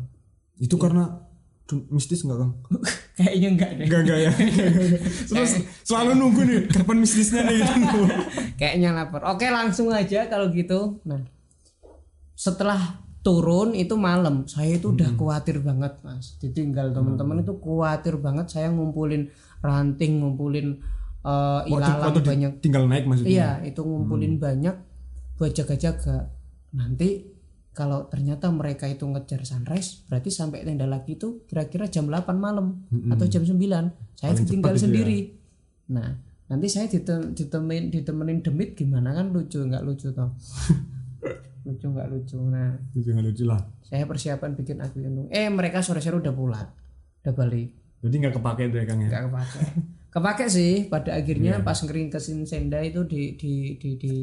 [0.58, 1.20] Itu karena
[1.68, 2.52] du- mistis nggak Kang?
[3.20, 3.86] Kayaknya enggak deh.
[3.86, 4.32] Enggak enggak ya.
[5.30, 5.52] Terus
[5.86, 8.00] selalu nunggu nih kapan mistisnya nih gitu.
[8.60, 9.22] Kayaknya lapar.
[9.30, 11.04] Oke, langsung aja kalau gitu.
[11.06, 11.22] Nah,
[12.34, 16.40] setelah turun itu malam, saya itu udah khawatir banget, Mas.
[16.40, 18.48] Ditinggal teman-teman itu khawatir banget.
[18.48, 19.28] Saya ngumpulin
[19.60, 20.80] ranting, ngumpulin
[21.20, 22.52] Waktu, ilalang waktu banyak.
[22.64, 23.30] tinggal naik maksudnya.
[23.30, 24.76] Iya, itu ngumpulin banyak
[25.36, 26.32] buat jaga-jaga.
[26.72, 27.28] Nanti
[27.76, 32.88] kalau ternyata mereka itu ngejar sunrise, berarti sampai tenda lagi itu kira-kira jam 8 malam
[33.12, 33.56] atau jam 9.
[34.16, 34.82] Saya Paling tinggal ya.
[34.88, 35.20] sendiri.
[35.92, 36.16] Nah,
[36.48, 40.32] nanti saya ditem, ditemenin ditemenin demit gimana kan lucu nggak lucu toh?
[41.62, 42.38] lucu nggak lucu.
[42.40, 43.62] Nah, Itu nggak lucu lah.
[43.82, 45.28] saya persiapan bikin api unggun.
[45.30, 46.70] Eh, mereka sore-sore udah pulang.
[47.20, 47.76] Udah balik.
[48.00, 49.08] Jadi nggak kepake itu ya Kang ya.
[49.10, 49.60] Nggak kepake.
[50.10, 51.64] kepake sih pada akhirnya Iya.
[51.64, 54.14] pas ngeringkesin senda itu di di di di,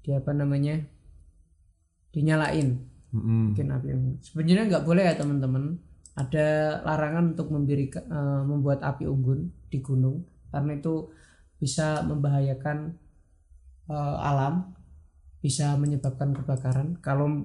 [0.00, 0.76] di apa namanya
[2.10, 2.78] dinyalain
[3.14, 3.54] Mm-mm.
[3.54, 4.14] bikin api unggun.
[4.20, 5.78] Sebenarnya nggak boleh ya teman-teman.
[6.14, 6.46] Ada
[6.82, 11.10] larangan untuk memberi eh, membuat api unggun di gunung karena itu
[11.58, 12.94] bisa membahayakan
[13.86, 14.74] eh, alam,
[15.44, 16.96] bisa menyebabkan kebakaran.
[17.04, 17.44] Kalau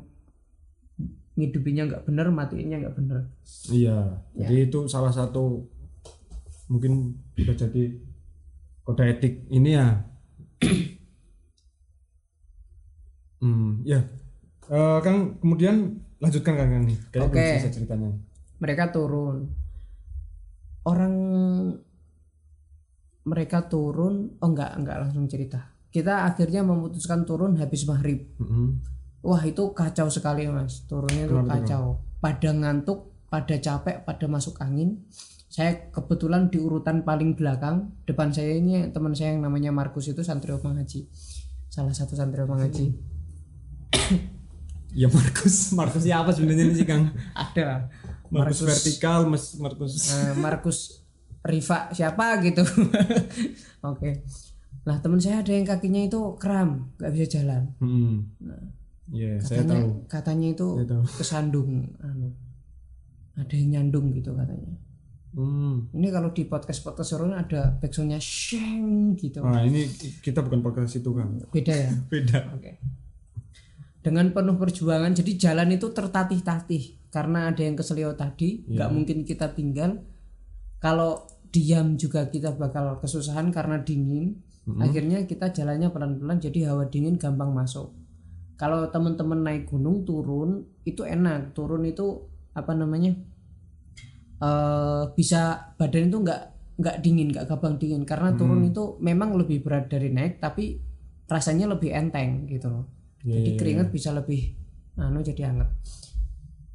[1.36, 3.28] ngidupinya nggak bener, matiinnya nggak bener.
[3.68, 4.24] Iya.
[4.40, 5.68] Jadi itu salah satu
[6.72, 7.92] mungkin bisa jadi
[8.88, 10.00] kode etik ini ya.
[13.44, 14.00] hmm, ya.
[14.72, 16.98] Eh, Kang kemudian lanjutkan Kang Kang nih.
[17.20, 17.36] Oke.
[17.36, 18.16] belum selesai ceritanya.
[18.60, 19.56] mereka turun
[20.84, 21.16] orang
[23.24, 28.30] mereka turun oh enggak enggak langsung cerita kita akhirnya memutuskan turun habis maghrib.
[28.38, 28.78] Mm-mm.
[29.20, 30.86] wah itu kacau sekali mas.
[30.86, 32.00] Turunnya itu kacau.
[32.22, 35.04] Pada ngantuk pada capek pada masuk angin.
[35.50, 37.90] Saya kebetulan di urutan paling belakang.
[38.06, 41.10] Depan saya ini teman saya yang namanya Markus itu santri Opang Haji.
[41.68, 42.96] Salah satu santri Opang Haji.
[44.94, 47.12] Ya Markus, Markus siapa sebenarnya sih Kang?
[47.50, 47.90] ada.
[48.30, 48.62] Markus.
[48.62, 50.14] Vertikal, Mas Markus.
[50.14, 51.02] Eh, Markus
[51.42, 52.62] Riva siapa gitu.
[53.90, 54.22] Oke
[54.90, 58.26] nah teman saya ada yang kakinya itu kram nggak bisa jalan Hmm.
[59.08, 59.90] Iya, saya katanya tahu.
[60.06, 61.04] katanya itu Saya tahu.
[61.14, 62.30] kesandung anu
[63.36, 64.74] ada yang nyandung gitu katanya
[65.30, 65.86] Hmm.
[65.92, 69.86] ini kalau di podcast podcast orang ada backsoundnya sheng gitu Nah, ini
[70.20, 71.38] kita bukan podcast itu Kang.
[71.48, 72.50] beda ya Beda.
[72.52, 72.72] oke
[74.00, 79.52] dengan penuh perjuangan jadi jalan itu tertatih-tatih karena ada yang keselio tadi nggak mungkin kita
[79.52, 80.02] tinggal
[80.78, 84.40] kalau diam juga kita bakal kesusahan karena dingin
[84.78, 87.96] akhirnya kita jalannya pelan-pelan jadi hawa dingin gampang masuk.
[88.60, 91.56] Kalau teman-teman naik gunung turun itu enak.
[91.56, 93.16] Turun itu apa namanya
[94.40, 96.42] eh bisa badan itu nggak
[96.80, 98.04] nggak dingin nggak gampang dingin.
[98.04, 100.76] Karena turun itu memang lebih berat dari naik tapi
[101.30, 102.86] rasanya lebih enteng gitu loh.
[103.24, 104.56] Iya, jadi iya, keringat bisa lebih
[105.00, 105.70] anu jadi hangat.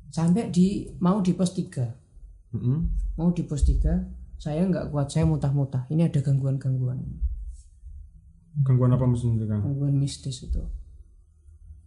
[0.08, 2.78] Sampai di mau di pos 3 Mm-mm.
[3.18, 5.90] mau di pos 3 saya nggak kuat saya muntah-muntah.
[5.90, 7.00] Ini ada gangguan-gangguan
[8.62, 9.62] Gangguan apa maksudnya Kang?
[9.64, 10.62] gangguan mistis itu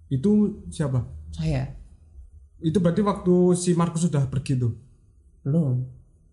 [0.07, 0.31] Itu
[0.67, 1.05] siapa?
[1.29, 1.71] saya
[2.57, 4.73] Itu berarti waktu si Markus sudah pergi tuh.
[5.41, 5.79] belum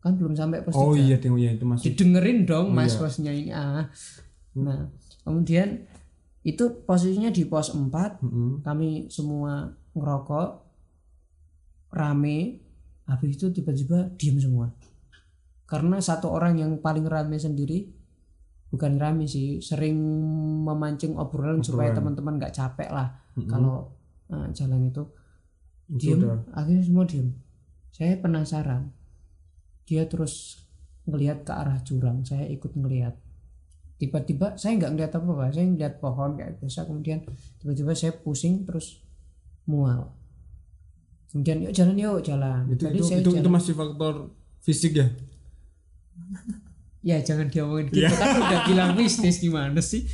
[0.01, 1.85] kan belum sampai pos Oh 3 iya, tengok ya itu masih.
[1.89, 3.87] didengerin dong mas bosnya ini ah
[4.55, 4.87] Nah,
[5.21, 5.83] kemudian
[6.43, 8.61] itu posisinya di pos 4 Mm-mm.
[8.61, 10.49] kami semua ngerokok
[11.91, 12.61] rame
[13.05, 14.75] habis itu tiba-tiba diem semua
[15.65, 17.89] karena satu orang yang paling rame sendiri
[18.75, 19.95] bukan rame sih sering
[20.67, 23.15] memancing obrolan, supaya teman-teman nggak capek lah
[23.47, 23.95] kalau
[24.35, 25.07] eh, jalan itu.
[25.85, 26.43] Udah.
[26.57, 27.31] akhirnya semua diem.
[27.95, 28.91] Saya penasaran.
[29.87, 30.65] Dia terus
[31.07, 33.15] ngelihat ke arah jurang saya ikut ngelihat.
[34.01, 37.23] Tiba-tiba saya nggak ngeliat apa apa saya ngeliat pohon kayak biasa kemudian
[37.63, 38.99] tiba-tiba saya pusing terus
[39.71, 40.11] mual.
[41.31, 42.65] Kemudian yuk jalan yuk jalan.
[42.73, 43.45] Itu Tadi itu saya itu, jalan.
[43.45, 44.15] itu masih faktor
[44.65, 45.07] fisik ya
[47.05, 50.09] ya jangan diomongin gitu kan udah bilang mistis gimana sih?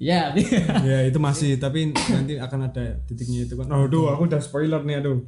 [0.00, 0.32] Ya
[0.80, 5.04] ya itu masih tapi nanti akan ada titiknya itu kan aduh aku udah spoiler nih
[5.04, 5.20] aduh.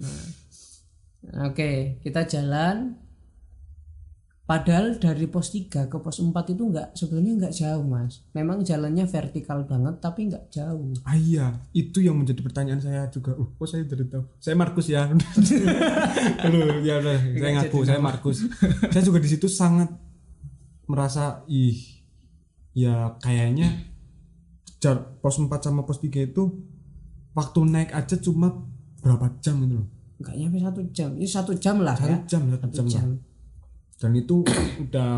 [1.44, 2.96] Oke, kita jalan.
[4.42, 8.26] Padahal dari pos 3 ke pos 4 itu enggak sebenarnya enggak jauh, Mas.
[8.32, 10.92] Memang jalannya vertikal banget tapi enggak jauh.
[11.06, 11.52] ah iya.
[11.76, 13.36] Itu yang menjadi pertanyaan saya juga.
[13.38, 14.24] Uh kok saya dari tahu?
[14.42, 15.04] Saya Markus ya.
[16.48, 18.48] Aduh ya udah saya ngaku saya Markus.
[18.88, 19.88] Saya juga di situ sangat
[20.92, 22.04] merasa ih
[22.76, 23.88] ya kayaknya
[24.76, 26.52] jar pos 4 sama pos 3 itu
[27.32, 28.68] waktu naik aja cuma
[29.00, 29.88] berapa jam itu loh
[30.22, 31.10] Enggak nyampe satu jam.
[31.18, 32.18] Ini satu jam lah satu ya.
[32.30, 32.92] jam satu Satu jam, lah.
[32.94, 33.08] jam.
[33.98, 34.36] dan itu
[34.78, 35.10] udah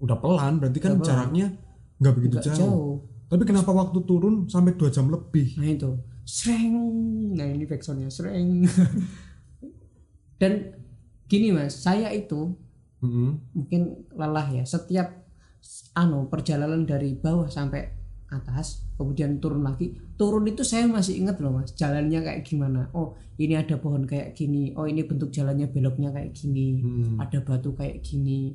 [0.00, 1.52] udah pelan berarti kan jaraknya
[2.00, 2.56] nggak begitu jauh.
[2.56, 2.94] jauh.
[3.28, 5.90] tapi kenapa waktu turun sampai dua jam lebih Nah itu.
[6.24, 6.72] Sreng.
[7.36, 8.64] Nah ini backsoundnya sreng.
[10.40, 10.52] Dan
[11.28, 12.56] gini Mas, saya itu
[13.04, 13.28] Mm-mm.
[13.52, 14.64] mungkin lelah ya.
[14.64, 15.24] Setiap
[15.96, 19.94] anu perjalanan dari bawah sampai atas kemudian turun lagi.
[20.18, 21.74] Turun itu saya masih ingat loh mas.
[21.76, 22.90] Jalannya kayak gimana?
[22.96, 24.74] Oh ini ada pohon kayak gini.
[24.74, 26.82] Oh ini bentuk jalannya beloknya kayak gini.
[26.82, 27.16] Hmm.
[27.22, 28.54] ada batu kayak gini.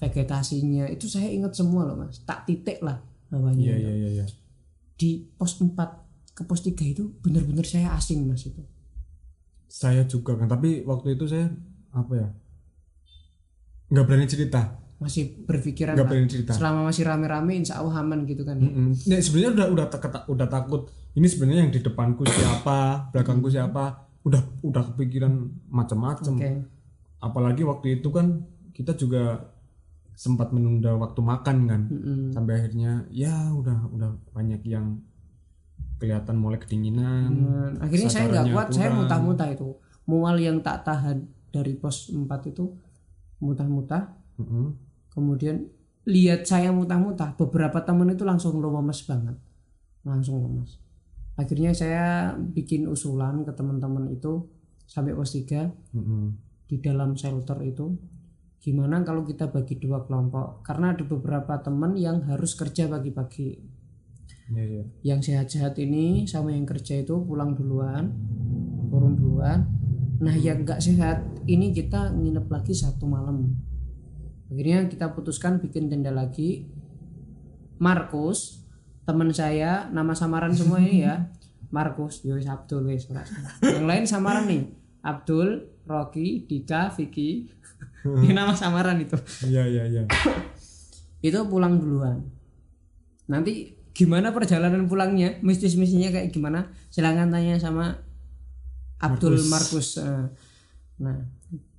[0.00, 2.22] Vegetasinya itu saya ingat semua loh mas.
[2.24, 2.98] Tak titik lah
[3.30, 3.70] bawahnya.
[3.70, 3.78] Itu.
[3.78, 4.26] iya iya iya.
[4.96, 5.72] Di pos 4
[6.34, 8.62] ke pos 3 itu benar-benar saya asing mas itu.
[9.70, 10.50] Saya juga kan.
[10.50, 11.46] Tapi waktu itu saya
[11.90, 12.28] apa ya
[13.90, 18.42] nggak berani cerita masih berpikiran nggak berani cerita selama masih rame-rame insya Allah aman gitu
[18.42, 18.64] kan ya.
[18.64, 18.92] Mm-mm.
[19.02, 22.78] Nah, sebenarnya udah udah tak- udah takut ini sebenarnya yang di depanku siapa
[23.10, 23.84] belakangku siapa
[24.20, 25.32] udah udah kepikiran
[25.66, 26.50] macam-macam oke
[27.18, 29.40] apalagi waktu itu kan kita juga
[30.12, 32.20] sempat menunda waktu makan kan Mm-mm.
[32.30, 35.00] sampai akhirnya ya udah udah banyak yang
[35.96, 38.96] kelihatan mulai kedinginan Dan akhirnya saya nggak kuat saya kurang.
[39.00, 39.68] muntah-muntah itu
[40.04, 42.72] mual yang tak tahan dari pos 4 itu
[43.40, 44.76] muntah-muntah Mm-mm.
[45.12, 45.68] kemudian
[46.08, 49.36] lihat saya muntah-muntah beberapa temen itu langsung lemes banget.
[50.04, 50.80] Langsung lemes.
[51.36, 54.48] Akhirnya saya bikin usulan ke teman-teman itu
[54.88, 56.24] sampai pos 3 Mm-mm.
[56.68, 57.96] di dalam shelter itu.
[58.60, 60.60] Gimana kalau kita bagi dua kelompok?
[60.60, 63.80] Karena ada beberapa teman yang harus kerja pagi-pagi.
[64.50, 64.84] Iya, iya.
[65.06, 68.10] yang sehat-sehat ini sama yang kerja itu pulang duluan
[68.90, 69.62] turun duluan.
[70.20, 73.56] Nah yang nggak sehat ini kita nginep lagi satu malam.
[74.50, 76.66] Akhirnya kita putuskan bikin tenda lagi.
[77.80, 78.60] Markus
[79.08, 81.30] teman saya nama samaran semua ini ya.
[81.76, 83.22] Markus Yowis Abdul wis ora.
[83.62, 84.62] yang lain samaran nih.
[85.00, 87.48] Abdul Rocky Dika Vicky.
[88.04, 89.16] Ini nama samaran itu.
[89.46, 90.02] Iya iya iya.
[91.26, 92.26] Itu pulang duluan.
[93.30, 95.38] Nanti gimana perjalanan pulangnya?
[95.46, 96.72] Mistis-mistisnya kayak gimana?
[96.90, 98.02] Silahkan tanya sama
[99.00, 100.26] Abdul Markus Eh,
[101.00, 101.16] nah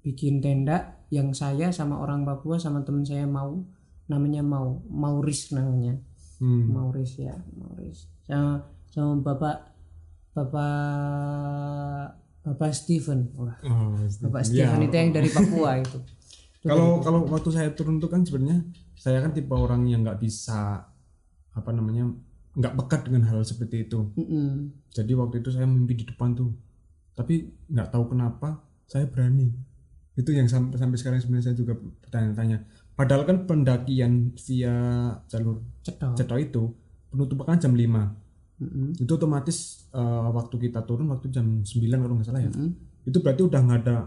[0.02, 3.62] bikin tenda yang saya sama orang Papua sama temen saya mau
[4.10, 5.96] namanya mau Mauris namanya.
[6.42, 6.74] Hmm.
[6.74, 8.10] Mauris ya Mauris.
[8.26, 9.72] Sama sama bapak
[10.34, 12.08] bapak
[12.42, 13.30] bapak Steven.
[13.38, 13.94] Wah, Oh,
[14.26, 14.68] bapak iya.
[14.68, 16.00] Steven itu yang dari Papua itu.
[16.62, 18.62] Kalau kalau waktu saya turun tuh kan sebenarnya
[18.94, 20.86] saya kan tipe orang yang nggak bisa
[21.58, 22.06] apa namanya
[22.54, 24.06] nggak pekat dengan hal seperti itu.
[24.14, 24.70] Mm-mm.
[24.94, 26.54] jadi waktu itu saya mimpi di depan tuh.
[27.18, 29.52] Tapi nggak tahu kenapa saya berani.
[30.16, 32.58] Itu yang sampai sampai sekarang sebenarnya saya juga bertanya-tanya.
[32.94, 34.76] Padahal kan pendakian via
[35.26, 36.64] jalur cedok ceto itu
[37.10, 37.82] penutupan kan jam 5
[38.62, 38.94] Mm-mm.
[39.02, 42.52] itu otomatis eh, waktu kita turun waktu jam 9 kalau nggak salah ya.
[42.54, 42.72] Mm-mm.
[43.10, 43.98] itu berarti udah nggak ada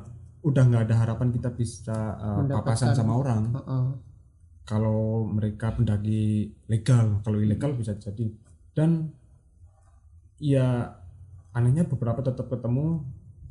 [0.45, 3.43] udah nggak ada harapan kita bisa eh, papasan sama orang.
[3.51, 3.87] Heeh.
[4.65, 8.33] kalau mereka pendaki legal kalau ilegal bisa jadi.
[8.73, 9.13] Dan
[10.41, 10.89] ya
[11.53, 13.05] anehnya beberapa tetap ketemu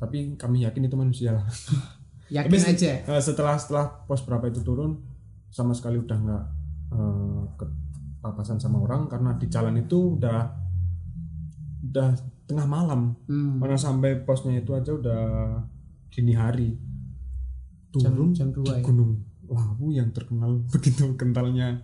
[0.04, 1.32] tapi kami yakin itu manusia.
[1.39, 1.48] Lah
[2.36, 2.92] yakin Tapi aja.
[3.08, 5.00] Eh, setelah setelah pos berapa itu turun
[5.48, 6.44] sama sekali udah nggak
[6.92, 7.76] eh, ke-
[8.20, 10.52] papasan sama orang karena di jalan itu udah
[11.88, 12.10] udah
[12.44, 13.16] tengah malam.
[13.32, 13.63] Hmm.
[13.63, 15.24] mana sampai posnya itu aja udah
[16.12, 16.76] dini hari.
[17.96, 18.84] Jam turun jam 2 ya?
[18.84, 19.24] Gunung.
[19.48, 21.80] Lawu yang terkenal begitu kentalnya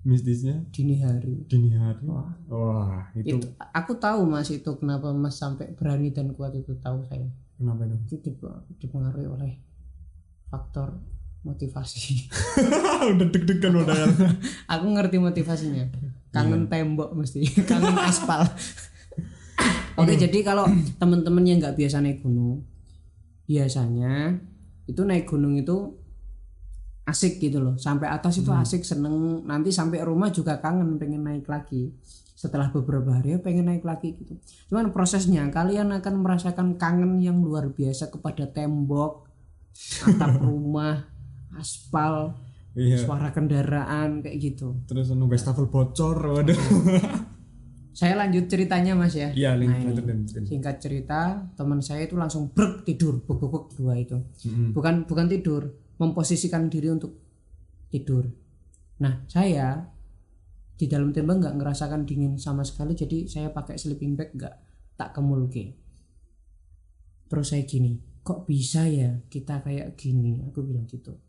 [0.00, 0.64] mistisnya.
[0.72, 1.44] Dini hari.
[1.44, 2.08] Dini hari.
[2.08, 2.32] Wah.
[2.48, 7.04] wah itu, itu aku tahu mas itu kenapa mas sampai berani dan kuat itu tahu
[7.04, 7.28] saya
[7.60, 7.96] kenapa itu?
[8.08, 9.52] Itu dip- dipengaruhi oleh
[10.48, 10.96] faktor
[11.44, 12.28] motivasi.
[13.16, 13.96] Udah deg-degan udah
[14.72, 15.84] aku ngerti motivasinya.
[16.32, 17.44] Kangen tembok mesti.
[17.70, 18.48] Kangen aspal.
[20.00, 20.64] Oke jadi kalau
[20.96, 22.64] teman-teman yang nggak biasa naik gunung
[23.44, 24.40] biasanya
[24.88, 26.00] itu naik gunung itu
[27.04, 27.76] asik gitu loh.
[27.76, 29.44] Sampai atas itu asik seneng.
[29.44, 31.92] Nanti sampai rumah juga kangen pengen naik lagi
[32.40, 34.32] setelah beberapa hari ya pengen naik lagi gitu.
[34.72, 39.28] Cuman prosesnya kalian akan merasakan kangen yang luar biasa kepada tembok
[40.08, 41.04] atap rumah
[41.60, 42.32] aspal
[42.72, 42.96] iya.
[42.96, 44.72] suara kendaraan kayak gitu.
[44.88, 46.56] Terus nunggu wastafel bocor waduh.
[47.92, 49.36] Saya lanjut ceritanya mas ya.
[49.36, 49.76] Iya Nah,
[50.24, 54.16] singkat cerita teman saya itu langsung brek tidur buk dua itu.
[54.48, 54.72] Mm-mm.
[54.72, 57.20] bukan bukan tidur memposisikan diri untuk
[57.92, 58.24] tidur.
[58.96, 59.92] Nah saya
[60.80, 64.56] di dalam tembak nggak ngerasakan dingin sama sekali jadi saya pakai sleeping bag nggak
[64.96, 65.76] tak kemulke.
[67.28, 70.40] Terus saya gini kok bisa ya kita kayak gini?
[70.48, 71.20] Aku bilang gitu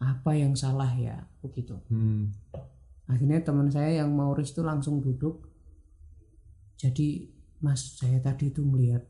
[0.00, 1.28] apa yang salah ya?
[1.40, 1.76] Aku gitu.
[1.92, 2.32] Hmm.
[3.06, 5.46] akhirnya teman saya yang Mauris itu langsung duduk.
[6.80, 7.30] Jadi
[7.62, 9.06] mas saya tadi itu melihat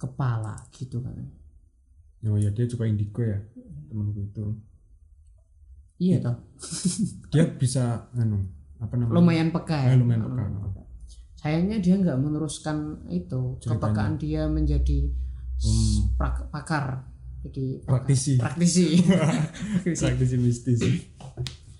[0.00, 1.28] kepala gitu kan.
[2.24, 3.36] Oh ya dia juga indigo ya
[3.90, 4.46] temanku itu
[5.96, 6.36] iya toh
[7.30, 8.42] dia bisa anu
[8.76, 10.82] apa namanya lumayan peka ya Eh, lumayan peka.
[11.34, 12.76] sayangnya dia nggak meneruskan
[13.08, 13.78] itu Ceritanya.
[13.80, 14.98] kepekaan dia menjadi
[15.54, 16.10] Hmm.
[16.16, 17.06] prak- pakar
[17.40, 20.02] jadi praktisi praktisi Praktisi.
[20.02, 20.80] praktisi mistis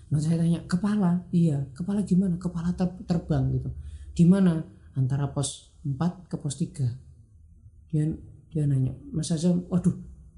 [0.04, 2.38] Nah saya tanya kepala, iya kepala gimana?
[2.38, 3.66] Kepala ter- terbang gitu.
[4.14, 4.62] Di mana?
[4.94, 6.86] Antara pos 4 ke pos 3
[7.90, 8.06] Dia
[8.46, 9.90] dia nanya, Mas Azam, waduh,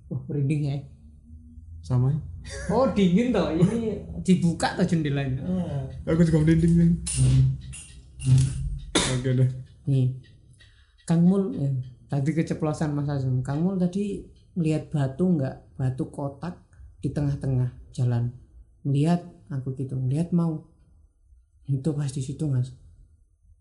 [0.08, 0.80] wah merinding ya.
[1.82, 2.18] sama ya
[2.70, 5.42] Oh dingin toh, ini dibuka toh jendelanya.
[5.46, 5.86] Oh.
[6.06, 6.90] aku juga merinding nih
[8.96, 9.50] oke deh
[9.86, 10.18] Nih,
[11.06, 11.78] Kang Mul, eh,
[12.10, 13.38] tadi keceplosan Mas Azam.
[13.46, 14.26] Kang Mul tadi
[14.58, 15.78] melihat batu nggak?
[15.78, 16.58] Batu kotak
[16.98, 18.34] di tengah-tengah jalan.
[18.82, 20.66] Melihat aku gitu, melihat mau.
[21.70, 22.74] Itu pas di situ mas.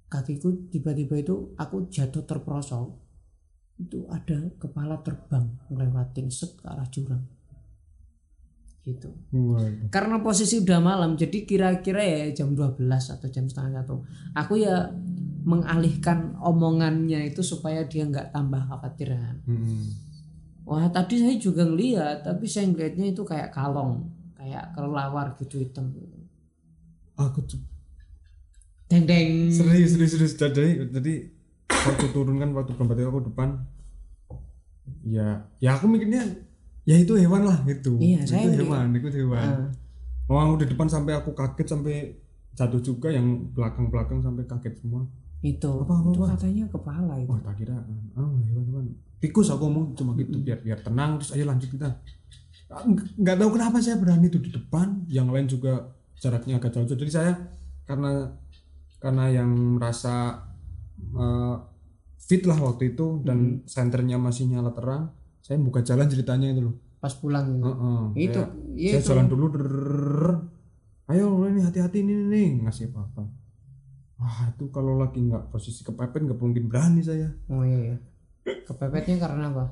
[0.09, 2.97] Kakiku tiba-tiba itu aku jatuh terperosok.
[3.77, 7.21] Itu ada kepala terbang ngelewatin set ke arah jurang.
[8.85, 9.09] Gitu.
[9.33, 14.05] waduh Karena posisi udah malam, jadi kira-kira ya jam 12 atau jam setengah satu.
[14.37, 14.93] Aku ya
[15.41, 19.41] mengalihkan omongannya itu supaya dia nggak tambah khawatiran.
[19.49, 19.81] Mm-mm.
[20.69, 24.05] Wah tadi saya juga ngeliat, tapi saya ngeliatnya itu kayak kalong,
[24.37, 25.89] kayak kelelawar gitu hitam.
[27.15, 27.61] aku tuh
[28.85, 29.49] Deng deng.
[29.49, 31.13] serius serius serius jadi jadi
[31.65, 33.65] waktu turun kan waktu berarti aku depan
[35.01, 36.44] ya ya aku mikirnya
[36.85, 37.97] ya itu hewan lah gitu.
[37.97, 39.41] Iya, itu saya hewan itu hewan.
[39.41, 39.67] Ah,
[40.29, 42.13] oh aku di depan sampai aku kaget sampai
[42.55, 45.03] jatuh juga yang belakang belakang sampai kaget semua.
[45.41, 46.27] Itu, Apa, apa, itu apa?
[46.33, 47.29] katanya kepala itu.
[47.29, 47.77] wah tak kira.
[48.17, 48.85] Oh hewan hewan.
[49.19, 51.17] Tikus aku ngomong cuma gitu biar biar tenang.
[51.21, 51.89] Terus ayo lanjut kita.
[52.69, 55.05] Ah, nggak- tahu kenapa saya berani tuh di depan.
[55.09, 55.73] Yang lain juga
[56.17, 56.87] jaraknya agak jauh.
[56.87, 57.33] Jadi saya
[57.85, 58.29] karena
[58.97, 60.41] karena yang merasa
[60.97, 61.55] eh,
[62.17, 65.13] fit lah waktu itu dan senternya masih nyala terang
[65.45, 67.69] saya buka jalan ceritanya itu loh Pas pulang gitu.
[67.69, 69.09] Heeh, itu, saya- iya saya itu.
[69.13, 70.25] jalan dulu drrrr.
[71.05, 73.21] ayo ini hati-hati ini nih ngasih apa
[74.15, 77.93] wah itu kalau lagi nggak posisi kepepet nggak mungkin berani saya Oh iya.
[77.93, 77.97] iya.
[78.65, 79.65] Kepepetnya karena apa?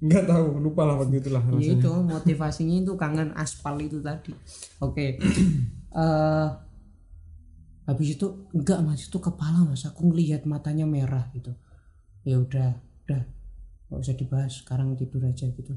[0.00, 4.32] nggak tahu lupa lah waktu itu lah Ya itu motivasinya itu kangen aspal itu tadi.
[4.80, 5.20] Oke.
[5.92, 6.48] Eh
[7.84, 11.52] habis itu enggak mas itu kepala mas aku ngelihat matanya merah gitu
[12.22, 13.20] ya udah udah
[13.92, 15.76] nggak usah dibahas sekarang tidur aja gitu.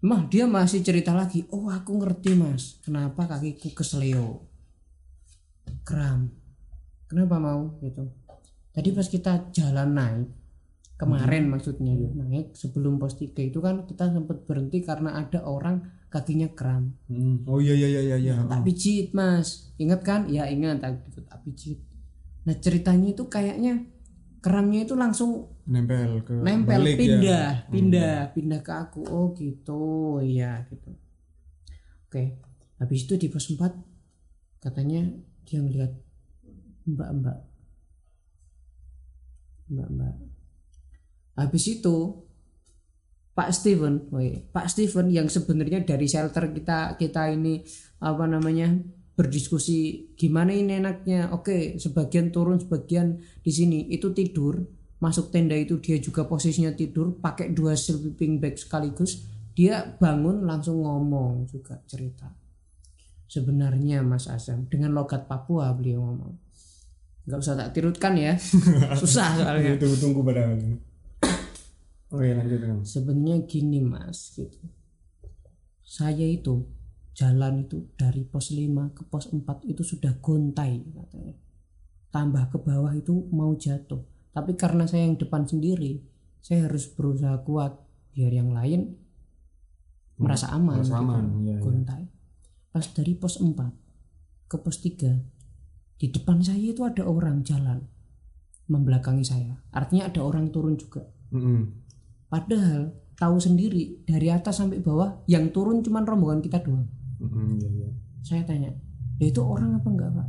[0.00, 1.44] Mah dia masih cerita lagi.
[1.52, 2.80] Oh aku ngerti mas.
[2.80, 4.48] Kenapa kakiku kesleo?
[5.84, 6.32] Kram.
[7.04, 7.76] Kenapa mau?
[7.84, 8.08] Gitu.
[8.72, 10.28] Tadi pas kita jalan naik
[10.96, 16.48] kemarin maksudnya naik sebelum pos 3 itu kan kita sempat berhenti karena ada orang kakinya
[16.56, 16.96] kram.
[17.12, 17.44] Hmm.
[17.44, 18.36] oh iya iya iya iya iya.
[18.48, 19.68] Tak pijit mas.
[19.76, 20.20] Ingat kan?
[20.32, 20.80] Ya ingat.
[20.80, 21.84] Tak tak pijit.
[22.48, 23.84] Nah ceritanya itu kayaknya
[24.40, 27.00] keramnya itu langsung nempel ke nempel balik ya.
[27.00, 29.02] pindah pindah pindah ke aku.
[29.08, 30.18] Oh gitu.
[30.22, 30.94] Iya gitu.
[32.06, 32.40] Oke.
[32.76, 33.58] Habis itu di pos 4
[34.60, 35.08] katanya
[35.46, 35.92] dia ngeliat
[36.86, 37.38] mbak mbak.
[39.72, 40.14] Mbak mbak.
[41.36, 42.26] Habis itu
[43.36, 47.60] Pak Steven, woi, Pak Steven yang sebenarnya dari shelter kita kita ini
[48.00, 48.80] apa namanya
[49.16, 51.32] berdiskusi gimana ini enaknya.
[51.32, 53.88] Oke, sebagian turun, sebagian di sini.
[53.88, 54.60] Itu tidur,
[55.00, 59.24] masuk tenda itu dia juga posisinya tidur, pakai dua sleeping bag sekaligus.
[59.56, 62.28] Dia bangun langsung ngomong juga cerita.
[63.26, 66.38] sebenarnya Mas Azam dengan logat Papua beliau ngomong.
[67.26, 68.38] Nggak usah tak tirutkan ya.
[69.02, 69.74] Susah soalnya.
[69.74, 70.54] Tunggu tunggu pada
[72.14, 74.62] oh iya lanjut sebenarnya gini Mas gitu.
[75.82, 76.62] Saya itu
[77.16, 79.40] jalan itu dari pos 5 ke pos 4
[79.72, 81.34] itu sudah gontai katanya
[82.12, 84.04] tambah ke bawah itu mau jatuh
[84.36, 86.04] tapi karena saya yang depan sendiri
[86.44, 87.72] saya harus berusaha kuat
[88.12, 89.00] biar yang lain
[90.20, 91.04] merasa aman, merasa gitu.
[91.08, 91.60] aman, iya, iya.
[91.64, 92.04] gontai
[92.68, 97.80] pas dari pos 4 ke pos 3 di depan saya itu ada orang jalan
[98.68, 101.64] membelakangi saya artinya ada orang turun juga Mm-mm.
[102.28, 106.84] padahal tahu sendiri dari atas sampai bawah yang turun cuman rombongan kita doang
[107.16, 107.88] Iya.
[108.20, 108.70] saya tanya
[109.16, 110.28] "Ya itu orang apa enggak pak?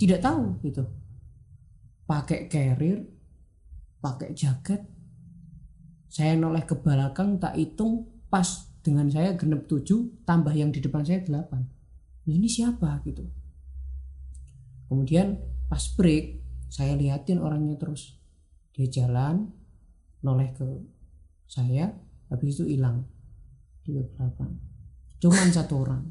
[0.00, 0.82] Tidak tahu gitu.
[2.04, 3.06] Pakai carrier
[4.04, 4.84] pakai jaket
[6.12, 11.00] saya noleh ke belakang tak hitung pas dengan saya genep 7 tambah yang di depan
[11.00, 11.64] saya 8 nah,
[12.28, 13.00] ini siapa?
[13.08, 13.24] gitu.
[14.86, 18.20] Kemudian pas break saya liatin orangnya terus.
[18.76, 19.48] Dia jalan
[20.20, 20.66] noleh ke
[21.48, 21.94] saya
[22.28, 23.06] habis itu hilang
[23.86, 24.73] di belakang
[25.22, 26.04] cuman satu orang.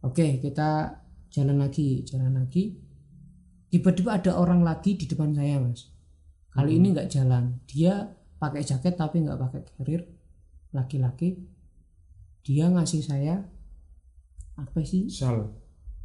[0.00, 2.76] Oke kita jalan lagi jalan lagi.
[3.70, 5.92] Tiba-tiba ada orang lagi di depan saya mas.
[6.50, 7.62] Kali ini nggak jalan.
[7.70, 8.10] Dia
[8.40, 10.02] pakai jaket tapi nggak pakai carrier
[10.74, 11.38] laki-laki.
[12.42, 13.44] Dia ngasih saya
[14.58, 15.06] apa sih?
[15.06, 15.60] Shal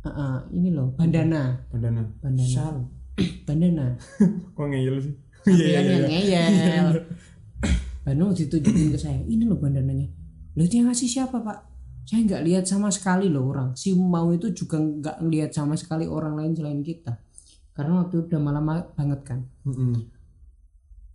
[0.05, 1.65] Ah, ah, ini loh bandana.
[1.73, 2.05] Bandana.
[2.21, 2.45] Bandana.
[2.45, 2.77] Shal
[3.49, 3.97] bandana.
[4.55, 5.15] Kok ngeyel sih?
[5.41, 6.87] Sampean yang ngeyel.
[8.05, 10.05] Bandung ditunjukin ke saya ini loh bandananya
[10.55, 11.67] loh yang ngasih siapa pak?
[12.05, 13.75] Saya nggak lihat sama sekali loh orang.
[13.75, 17.19] Si mau itu juga nggak lihat sama sekali orang lain selain kita.
[17.75, 19.39] Karena waktu itu udah malam banget kan.
[19.67, 20.15] Mm-mm.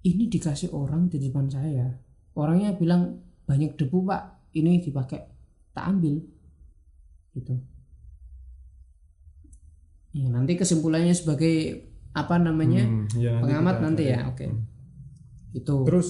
[0.00, 1.88] ini dikasih orang di depan saya.
[2.36, 4.52] Orangnya bilang banyak debu pak.
[4.56, 5.20] Ini dipakai.
[5.72, 6.20] Tak ambil.
[7.36, 7.54] Gitu.
[10.10, 12.82] Ya nanti kesimpulannya sebagai apa namanya?
[12.82, 14.12] Hmm, nanti pengamat kita nanti cari.
[14.12, 14.46] ya oke.
[15.54, 16.08] Itu terus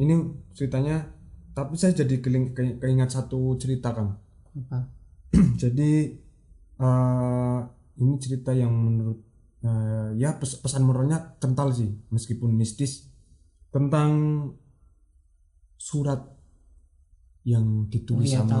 [0.00, 0.14] ini
[0.56, 1.15] ceritanya
[1.56, 4.12] tapi saya jadi keling- ke- keingat satu cerita kang
[4.54, 4.92] apa
[5.56, 5.92] jadi
[6.76, 7.58] eh,
[7.96, 9.18] ini cerita yang menurut
[9.62, 13.08] eh, ya pes- pesan moralnya kental sih meskipun mistis
[13.68, 14.10] tentang
[15.74, 16.20] surat
[17.42, 18.60] yang ditulis Oh, iya, sama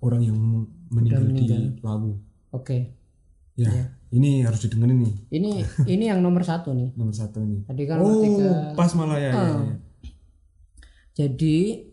[0.00, 0.38] orang yang
[0.88, 1.58] meninggal, meninggal.
[1.58, 2.12] di Lawu
[2.50, 2.78] oke
[3.54, 3.84] ya Iya.
[4.10, 5.50] ini harus didengerin nih ini
[5.86, 9.30] ini yang nomor satu nih nomor satu ini tadi kan oh ketika pas malah ya,
[9.30, 9.58] ya, Ah.
[9.62, 9.74] ya.
[11.16, 11.85] jadi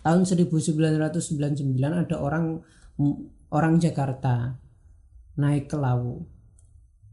[0.00, 2.64] tahun 1999 ada orang
[3.50, 4.56] orang Jakarta
[5.36, 6.24] naik ke Lawu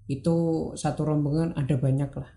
[0.07, 0.35] itu
[0.79, 2.31] satu rombongan ada banyak lah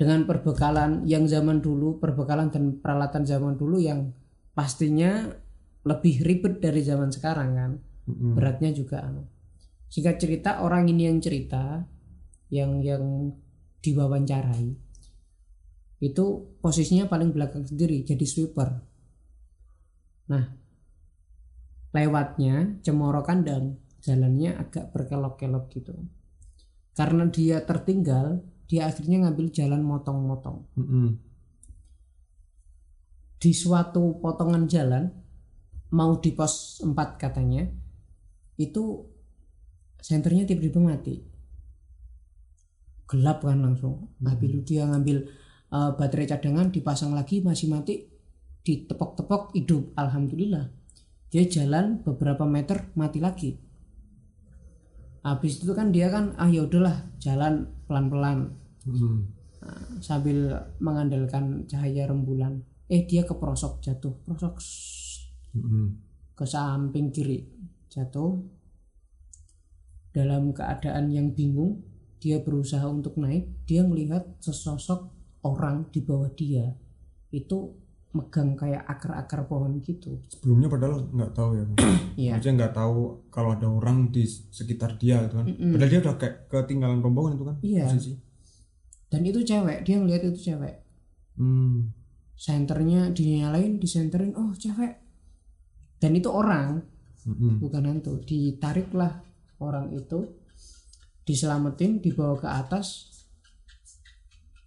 [0.00, 4.16] dengan perbekalan yang zaman dulu perbekalan dan peralatan zaman dulu yang
[4.56, 5.28] pastinya
[5.84, 7.72] lebih ribet dari zaman sekarang kan
[8.08, 8.32] Mm-mm.
[8.32, 9.28] beratnya juga anu.
[9.92, 11.84] singkat cerita orang ini yang cerita
[12.48, 13.36] yang yang
[13.84, 14.72] diwawancarai
[16.00, 16.24] itu
[16.64, 18.89] posisinya paling belakang sendiri jadi sweeper
[20.30, 20.46] nah
[21.90, 25.94] lewatnya cemoro kandang jalannya agak berkelok-kelok gitu.
[26.94, 30.58] Karena dia tertinggal dia akhirnya ngambil jalan motong-motong.
[30.78, 31.08] Mm-mm.
[33.40, 35.08] di suatu potongan jalan
[35.96, 37.64] mau di pos 4 katanya
[38.60, 39.08] itu
[39.96, 41.16] senternya tiba-tiba mati.
[43.08, 44.12] Gelap kan langsung.
[44.20, 45.24] Habis itu dia ngambil
[45.72, 48.09] uh, baterai cadangan dipasang lagi masih mati
[48.64, 49.92] ditepok-tepok hidup.
[49.96, 50.70] Alhamdulillah.
[51.30, 53.54] Dia jalan beberapa meter mati lagi.
[55.20, 58.56] Habis itu kan dia kan ah ya udahlah jalan pelan-pelan.
[58.88, 59.16] Mm-mm.
[59.60, 62.64] Nah, sambil mengandalkan cahaya rembulan.
[62.88, 64.16] Eh dia keprosok jatuh.
[64.24, 64.58] Prosok
[65.54, 65.86] Mm-mm.
[66.34, 67.46] ke samping kiri.
[67.92, 68.40] Jatuh.
[70.10, 71.86] Dalam keadaan yang bingung
[72.18, 73.46] dia berusaha untuk naik.
[73.68, 75.08] Dia melihat sesosok
[75.46, 76.74] orang di bawah dia.
[77.30, 77.76] Itu
[78.10, 81.64] megang kayak akar-akar pohon gitu sebelumnya padahal nggak tahu ya.
[82.20, 82.32] Iya.
[82.36, 82.98] maksudnya nggak tahu
[83.30, 87.44] kalau ada orang di sekitar dia gitu kan padahal dia udah kayak ketinggalan rombongan itu
[87.46, 87.84] kan Iya.
[87.86, 88.12] posisi
[89.10, 90.74] dan itu cewek dia ngelihat itu cewek
[91.38, 91.94] hmm.
[92.34, 94.98] senternya dinyalain disenterin oh cewek
[96.02, 96.82] dan itu orang
[97.28, 97.60] Mm-mm.
[97.60, 99.20] bukan hantu ditariklah
[99.60, 100.24] orang itu
[101.28, 103.12] diselamatin dibawa ke atas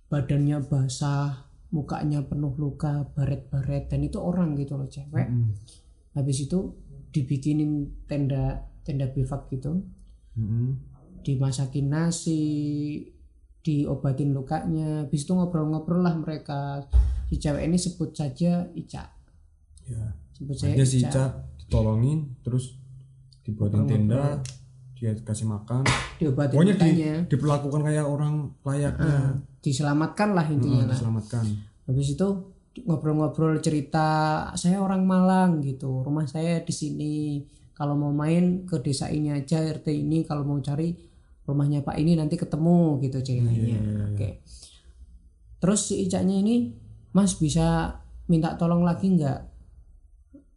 [0.08, 5.26] badannya basah mukanya penuh luka baret-baret dan itu orang gitu loh cewek.
[5.26, 5.58] Mm-mm.
[6.14, 6.78] habis itu
[7.10, 9.82] dibikinin tenda tenda bivak gitu.
[10.38, 10.94] Mm-mm.
[11.24, 12.44] dimasakin nasi
[13.64, 15.08] diobatin lukanya.
[15.08, 16.84] Habis itu ngobrol-ngobrol lah mereka.
[17.32, 19.08] Si cewek ini sebut saja Ica.
[19.88, 20.04] Ya.
[20.36, 21.10] Sebut saya dia si Ica.
[21.10, 21.26] Ica
[21.64, 22.76] ditolongin terus
[23.48, 24.44] dibuatin tenda
[25.04, 25.84] dia kasih makan.
[26.16, 26.92] Diobatin pokoknya di,
[27.28, 29.36] diperlakukan kayak orang layaknya.
[29.60, 30.96] Diselamatkan lah intinya Hmm, lah.
[30.96, 31.44] diselamatkan.
[31.84, 32.28] Habis itu
[32.82, 34.08] ngobrol-ngobrol cerita
[34.56, 36.00] saya orang Malang gitu.
[36.02, 37.16] Rumah saya di sini.
[37.74, 40.24] Kalau mau main ke desa ini aja RT ini.
[40.24, 40.96] Kalau mau cari
[41.44, 44.08] rumahnya Pak ini nanti ketemu gitu ceritanya.
[44.08, 44.40] Oke.
[45.60, 46.72] Terus si Icanya ini
[47.12, 49.40] Mas bisa minta tolong lagi nggak?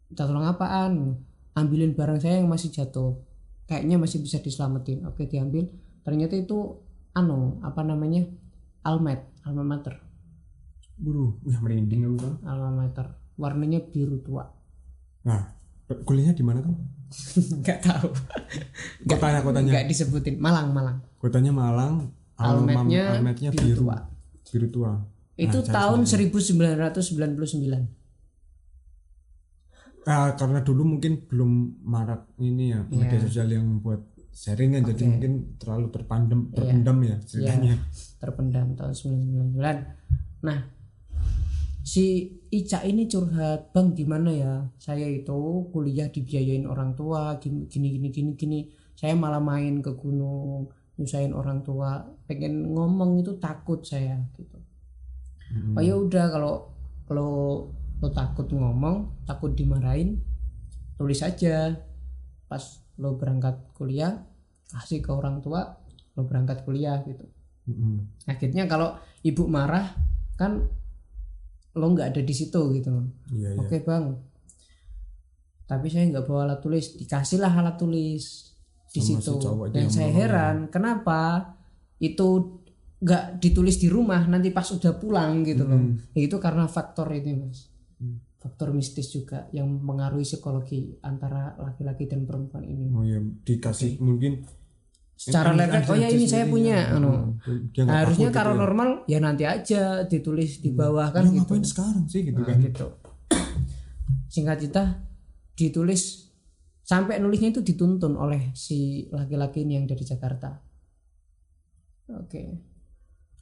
[0.07, 1.19] Minta tolong apaan?
[1.53, 3.17] Ambilin barang saya yang masih jatuh
[3.67, 5.67] kayaknya masih bisa diselamatin oke diambil
[6.01, 6.79] ternyata itu
[7.11, 8.23] anu apa namanya
[8.81, 9.99] almet alma mater
[10.97, 12.33] Waduh, wah merinding aku kan.
[12.43, 13.05] alma mater
[13.35, 14.49] warnanya biru tua
[15.21, 15.43] Nah,
[15.85, 16.73] kuliahnya di mana kan?
[17.61, 18.09] nggak tahu
[19.05, 19.71] Kotanya, kotanya.
[19.75, 23.79] nggak disebutin Malang Malang Kotanya Malang, Almetnya almetnya biru biru.
[23.83, 23.97] tua.
[24.47, 24.91] Biru tua.
[25.35, 27.96] itu Nah, tahun 1999
[30.07, 32.95] Ah, karena dulu mungkin belum marak ini ya Iya.
[32.95, 33.99] media sosial yang buat
[34.31, 37.75] sharing kan jadi mungkin terlalu terpandem terpendam ya ceritanya.
[38.17, 39.59] terpendam tahun 1999
[40.45, 40.59] nah
[41.83, 42.05] si
[42.47, 44.53] Ica ini curhat bang gimana ya?
[44.77, 48.59] Saya itu kuliah dibiayain orang tua gini gini gini gini
[48.95, 51.99] saya malah main ke gunung nyusahin orang tua.
[52.23, 54.55] Pengen ngomong itu takut saya gitu.
[55.47, 55.75] Mm-mm.
[55.75, 56.53] oh ya udah kalau
[57.07, 57.31] kalau
[57.97, 60.21] lo takut ngomong takut dimarahin
[60.97, 61.73] tulis aja.
[62.47, 62.63] Pas
[62.97, 64.25] lo berangkat kuliah
[64.67, 65.77] kasih ke orang tua
[66.17, 67.25] lo berangkat kuliah gitu.
[67.67, 68.23] Mm-mm.
[68.31, 68.95] akhirnya kalau
[69.27, 69.91] ibu marah
[70.39, 70.63] kan
[71.77, 73.05] lo nggak ada di situ gitu loh.
[73.29, 73.59] Iya, iya.
[73.59, 74.05] oke bang.
[75.67, 76.95] Tapi saya nggak bawa alat tulis.
[76.97, 78.55] Dikasihlah alat tulis
[78.87, 81.43] di Sama si situ itu dan saya heran kenapa
[81.99, 82.55] itu
[82.97, 85.81] nggak ditulis di rumah nanti pas udah pulang gitu loh.
[86.17, 87.67] Ya itu karena faktor ini mas.
[87.67, 87.76] Hmm.
[88.47, 94.47] Faktor mistis juga yang mengaruhi psikologi antara laki-laki dan perempuan ini Oh iya, dikasih mungkin
[95.17, 97.35] secara ada oh ya ini saya punya anu.
[97.41, 98.63] Mm, dia nggak harusnya takut kalau gitu ya.
[98.63, 102.47] normal ya nanti aja ditulis di bawah kan Ya, gitu ngapain sekarang sih gitu Nah,
[102.47, 102.87] kan gitu.
[104.29, 104.83] Singkat cerita
[105.57, 106.29] ditulis
[106.85, 110.61] sampai nulisnya itu dituntun oleh si laki-laki ini yang dari Jakarta.
[112.13, 112.43] Oke.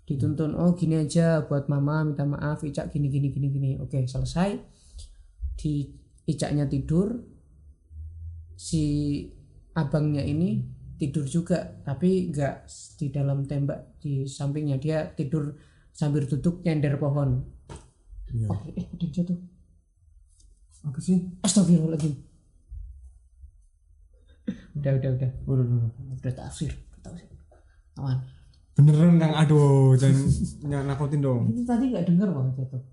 [0.07, 3.71] Dituntun oh gini aja buat mama minta maaf Ica gini gini gini gini.
[3.77, 4.55] Oke, selesai.
[5.55, 5.89] Di
[6.25, 7.21] Icaknya tidur.
[8.55, 8.83] Si
[9.75, 10.63] abangnya ini
[10.95, 12.55] tidur juga tapi nggak
[12.95, 15.51] di dalam tembak di sampingnya dia tidur
[15.91, 17.43] sambil duduk nyender pohon.
[18.31, 18.47] Iya.
[18.49, 19.37] Oh, eh, udah jatuh.
[20.85, 22.13] apa sih Astagfirullahaladzim.
[24.77, 25.31] udah, udah, udah.
[25.49, 25.91] Waduh, waduh.
[26.21, 26.69] Udah tafsir.
[26.69, 27.27] Udah tafsir.
[27.97, 28.17] Aman.
[28.75, 32.83] beneran kang aduh jangan nakutin dong Itu tadi nggak dengar bang jatuh.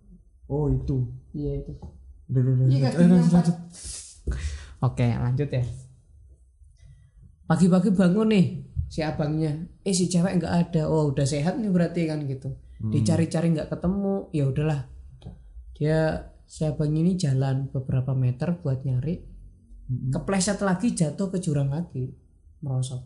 [0.46, 1.74] oh itu Iya itu.
[2.28, 3.32] Iya, Eh, lanjut, empat.
[3.34, 3.56] lanjut.
[4.80, 5.64] Oke lanjut ya.
[7.44, 8.46] Pagi-pagi bangun nih
[8.86, 9.52] si abangnya.
[9.82, 10.82] Eh si cewek nggak ada.
[10.86, 12.54] Oh udah sehat nih berarti kan gitu.
[12.82, 14.30] Dicari-cari nggak ketemu.
[14.30, 14.80] Ya udahlah.
[15.72, 15.98] Dia
[16.46, 19.22] si abang ini jalan beberapa meter buat nyari.
[20.08, 22.08] Kepleset lagi jatuh ke jurang lagi.
[22.60, 23.02] Merosot.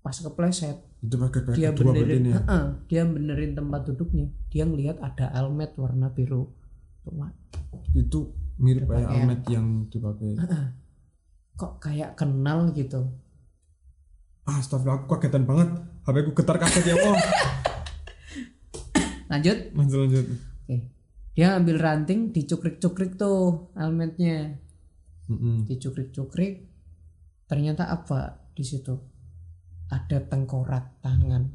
[0.00, 4.98] Pas kepleset itu pakai pakai dia benerin ya Heeh, dia benerin tempat duduknya dia ngelihat
[4.98, 6.50] ada helmet warna biru
[7.08, 7.32] tua
[7.96, 8.28] itu
[8.60, 10.36] mirip kayak almet yang dipakai.
[11.56, 13.08] Kok kayak kenal gitu?
[14.44, 15.68] Ah astagfirullah aku kagetan banget.
[16.04, 17.16] HP ku getar kaget ya Allah.
[19.32, 19.58] Lanjut.
[19.76, 20.26] Lanjut lanjut.
[20.64, 20.76] Oke.
[21.36, 24.56] Dia ambil ranting dicukrik-cukrik tuh helmetnya
[25.28, 25.68] Mm-mm.
[25.68, 26.64] dicukrik-cukrik.
[27.44, 28.96] Ternyata apa di situ?
[29.88, 31.48] Ada tengkorak tangan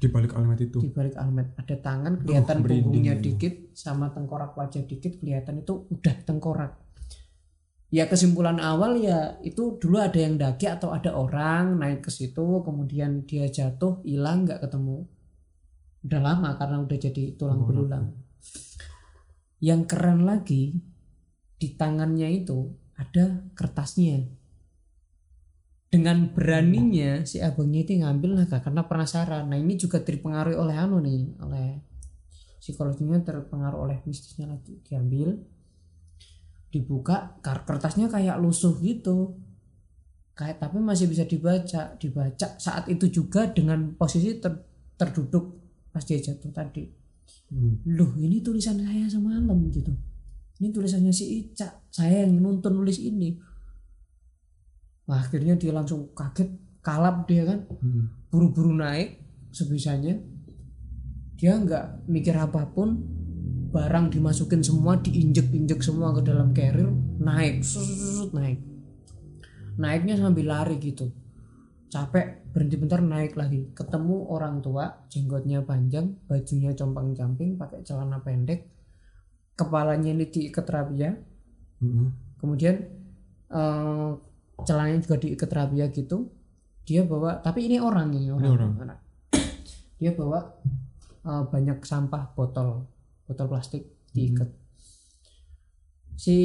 [0.00, 0.80] di balik almet itu.
[0.80, 3.24] Di balik helmet ada tangan kelihatan merinding punggungnya ini.
[3.28, 6.72] dikit sama tengkorak wajah dikit kelihatan itu udah tengkorak.
[7.92, 12.64] Ya kesimpulan awal ya itu dulu ada yang daki atau ada orang naik ke situ
[12.64, 15.04] kemudian dia jatuh hilang nggak ketemu.
[16.00, 18.16] Udah lama karena udah jadi tulang belulang.
[19.60, 20.80] Yang keren lagi
[21.60, 24.39] di tangannya itu ada kertasnya
[25.90, 29.50] dengan beraninya si abangnya itu ngambil naga karena penasaran.
[29.50, 31.82] Nah ini juga terpengaruhi oleh anu nih oleh
[32.62, 34.78] psikologinya terpengaruh oleh mistisnya lagi.
[34.86, 35.34] Diambil
[36.70, 39.34] dibuka kertasnya kayak lusuh gitu.
[40.38, 45.58] Kayak tapi masih bisa dibaca dibaca saat itu juga dengan posisi ter- terduduk
[45.90, 46.86] pas dia jatuh tadi.
[47.50, 47.82] Hmm.
[47.98, 49.90] loh ini tulisan saya semalam gitu.
[50.62, 51.82] Ini tulisannya si Ica.
[51.90, 53.49] Saya yang nuntun nulis ini
[55.10, 56.54] Wah, akhirnya dia langsung kaget
[56.86, 57.66] kalap dia kan.
[57.82, 58.06] Hmm.
[58.30, 59.18] buru-buru naik
[59.50, 60.14] sebisanya.
[61.34, 62.94] Dia nggak mikir apa pun
[63.74, 68.62] barang dimasukin semua diinjek-injek semua ke dalam carrier naik susut naik.
[69.82, 71.10] Naiknya sambil lari gitu.
[71.90, 73.66] Capek berhenti bentar naik lagi.
[73.74, 78.70] Ketemu orang tua jenggotnya panjang bajunya compang camping pakai celana pendek
[79.60, 81.12] kepalanya ini diikat rapia
[81.84, 82.08] Mm-mm.
[82.40, 82.80] kemudian
[83.52, 84.10] eh,
[84.66, 86.30] celananya juga diikat rapia gitu
[86.84, 89.00] dia bawa tapi ini orang ini orang, orang.
[90.00, 90.42] dia bawa
[91.22, 92.88] eh, banyak sampah botol
[93.28, 94.50] botol plastik diikat.
[96.18, 96.36] Si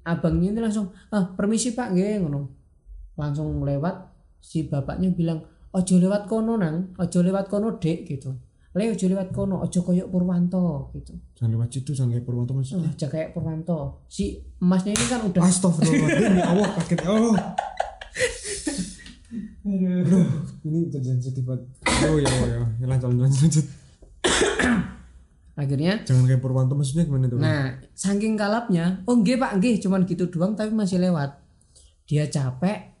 [0.00, 1.92] abangnya ini langsung ah permisi pak.
[1.92, 2.40] Nggih ngono.
[3.20, 5.44] Langsung lewat si bapaknya bilang
[5.76, 6.96] ojo lewat kono nang.
[6.96, 8.32] Ojo lewat kono dek gitu
[8.76, 12.72] le ojo lewat kono ojo koyok Purwanto gitu Jangan lewat situ, jangan kayak Purwanto mas.
[12.76, 17.00] oh, aja kayak Purwanto si emasnya ini kan udah Astagfirullahaladzim, ya Allah kaget.
[17.08, 17.36] Oh.
[19.66, 20.26] Aduh,
[20.62, 21.66] ini jadi sensitif banget.
[22.06, 23.66] Oh ya, oh ya, ya lanjut, lanjut, lanjut.
[25.56, 27.40] akhirnya Jangan kayak Purwanto maksudnya gimana tuh?
[27.40, 31.40] Nah, saking kalapnya, oh nggih Pak, nggih, cuman gitu doang tapi masih lewat.
[32.04, 32.92] Dia capek,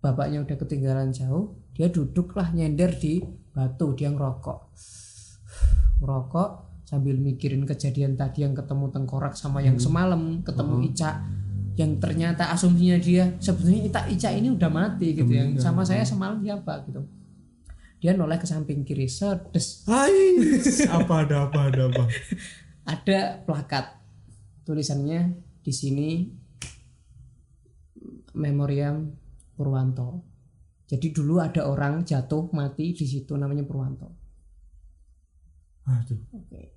[0.00, 3.20] bapaknya udah ketinggalan jauh, dia duduklah nyender di
[3.52, 4.58] batu, dia ngerokok.
[6.00, 11.22] Ngerokok sambil mikirin kejadian tadi yang ketemu tengkorak sama yang semalam ketemu Ica
[11.78, 16.42] yang ternyata asumsinya dia sebenarnya Ica Ica ini udah mati gitu yang sama saya semalam
[16.42, 17.06] siapa gitu.
[18.00, 20.40] Dia noleh ke samping kiri, sedes Hai,
[20.98, 22.04] apa ada apa ada apa?
[22.88, 23.92] ada plakat
[24.64, 26.10] tulisannya di sini
[28.34, 29.04] memoriam
[29.54, 30.24] Purwanto.
[30.88, 34.19] Jadi dulu ada orang jatuh mati di situ namanya Purwanto.
[35.90, 36.20] Aduh.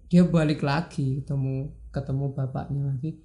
[0.10, 3.22] Dia balik lagi ketemu ketemu bapaknya lagi.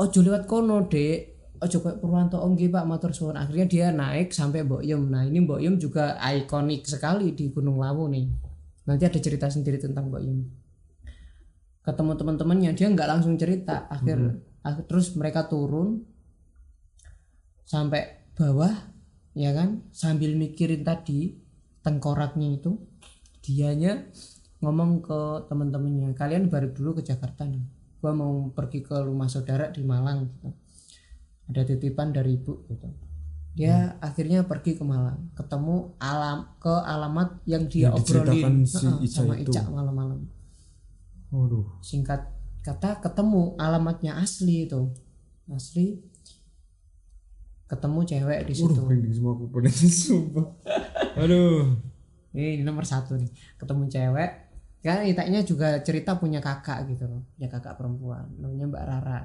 [0.00, 1.36] Ojo lewat kono, Dek.
[1.62, 3.36] Ojo kayak Purwanto nggih Pak matur suwun.
[3.38, 5.12] Akhirnya dia naik sampai Mbok Yum.
[5.12, 8.26] Nah, ini Mbok Yum juga ikonik sekali di Gunung Lawu nih.
[8.88, 10.38] Nanti ada cerita sendiri tentang Mbok Yum.
[11.82, 13.86] Ketemu teman-temannya, dia nggak langsung cerita.
[13.86, 16.02] Akhir, akhir terus mereka turun
[17.62, 18.74] sampai bawah
[19.32, 21.40] ya kan sambil mikirin tadi
[21.80, 22.76] tengkoraknya itu
[23.42, 24.06] dianya
[24.62, 25.18] ngomong ke
[25.50, 27.62] teman-temannya kalian balik dulu ke Jakarta nih.
[27.98, 30.48] Gua mau pergi ke rumah saudara di Malang gitu.
[31.50, 32.86] Ada titipan dari ibu gitu.
[33.52, 38.64] Dia akhirnya pergi ke Malang ketemu alam ke alamat yang dia Yang obrolin.
[38.64, 39.34] si Ica sama.
[39.36, 40.20] Ica malam-malam.
[41.82, 42.32] Singkat
[42.62, 44.88] kata ketemu alamatnya asli itu.
[45.50, 46.00] Asli
[47.66, 48.80] ketemu cewek di situ.
[49.12, 49.68] semua aku pada.
[51.18, 51.91] Aduh.
[52.32, 53.30] Ini nomor satu nih.
[53.60, 54.30] Ketemu cewek
[54.82, 57.22] kan itanya juga cerita punya kakak gitu loh.
[57.36, 59.20] Punya kakak perempuan namanya Mbak Rara.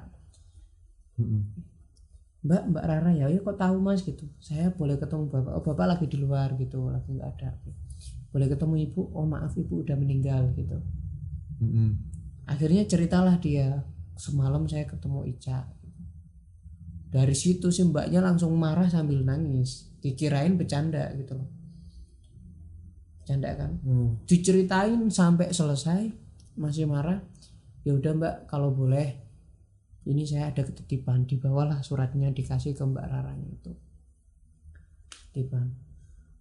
[2.45, 4.03] Mbak Mbak Rara ya ya kok tahu mas?
[4.05, 4.27] Gitu.
[4.37, 5.51] Saya boleh ketemu bapak.
[5.57, 6.91] Oh bapak lagi di luar gitu.
[6.91, 7.57] Lagi nggak ada.
[8.29, 9.01] Boleh ketemu ibu?
[9.15, 10.77] Oh maaf ibu udah meninggal gitu.
[11.57, 11.97] Mm-mm.
[12.45, 13.81] akhirnya ceritalah dia
[14.13, 15.65] semalam saya ketemu Ica.
[17.09, 19.89] Dari situ si mbaknya langsung marah sambil nangis.
[20.05, 21.56] Dikirain bercanda gitu loh
[23.27, 23.75] bercanda kan?
[23.83, 24.15] Oh.
[24.23, 26.07] diceritain sampai selesai
[26.55, 27.19] masih marah.
[27.83, 29.19] Ya udah mbak kalau boleh
[30.07, 33.75] ini saya ada ketitipan dibawalah suratnya dikasih ke mbak Raranya itu.
[35.35, 35.75] Titipan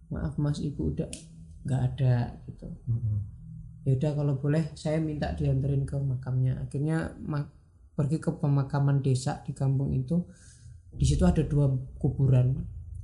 [0.07, 1.11] maaf mas ibu udah
[1.67, 2.71] nggak ada gitu.
[2.87, 3.19] Mm-mm.
[3.83, 6.63] ya udah kalau boleh saya minta dianterin ke makamnya.
[6.63, 7.51] Akhirnya ma-
[7.99, 10.23] pergi ke pemakaman desa di kampung itu.
[10.95, 11.67] Di situ ada dua
[11.99, 12.55] kuburan.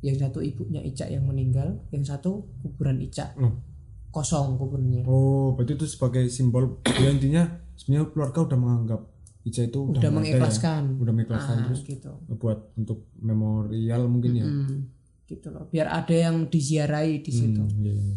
[0.03, 3.36] Yang satu ibunya Ica yang meninggal yang satu kuburan Ica.
[3.39, 3.72] Oh.
[4.14, 5.01] Kosong kuburnya.
[5.09, 7.43] Oh, berarti itu sebagai simbol ya intinya
[7.74, 9.01] sebenarnya keluarga udah menganggap
[9.43, 10.82] Ica itu udah, udah ada mengikhlaskan.
[10.88, 10.99] Ya.
[11.03, 12.11] udah mengikhlaskan Ah, terus gitu.
[12.39, 14.47] buat untuk memorial mungkin ya.
[14.47, 14.88] Hmm,
[15.28, 15.68] gitu loh.
[15.68, 17.59] Biar ada yang diziarahi di situ.
[17.59, 18.16] Hmm, iya, iya.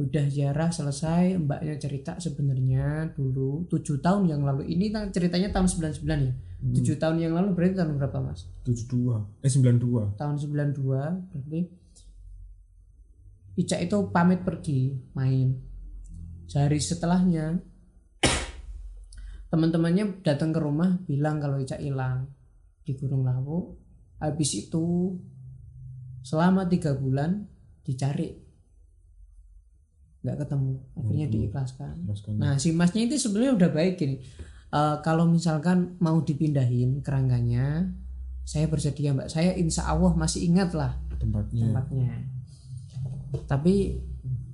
[0.00, 3.68] udah ziarah selesai mbaknya cerita sebenarnya dulu.
[3.70, 4.66] Tujuh tahun yang lalu.
[4.74, 6.34] Ini ceritanya tahun 99 ya?
[6.60, 6.76] Hmm.
[6.76, 8.44] tujuh tahun yang lalu berarti tahun berapa mas?
[8.68, 10.76] 72 eh 92 tahun 92
[11.32, 11.60] berarti
[13.60, 15.52] Ica itu pamit pergi main
[16.48, 17.60] sehari setelahnya
[19.52, 22.30] teman-temannya datang ke rumah bilang kalau Ica hilang
[22.80, 23.76] di Gunung Lawu
[24.16, 25.14] habis itu
[26.24, 27.44] selama tiga bulan
[27.84, 28.32] dicari
[30.20, 32.32] nggak ketemu akhirnya diikhlaskan Jelaskan.
[32.36, 34.20] Nah, si masnya itu sebenarnya udah baik gini.
[34.70, 37.88] Eh, kalau misalkan mau dipindahin kerangkanya,
[38.44, 39.32] saya bersedia mbak.
[39.32, 42.39] Saya insya Allah masih ingat lah tempatnya tempatnya.
[43.30, 43.96] Tapi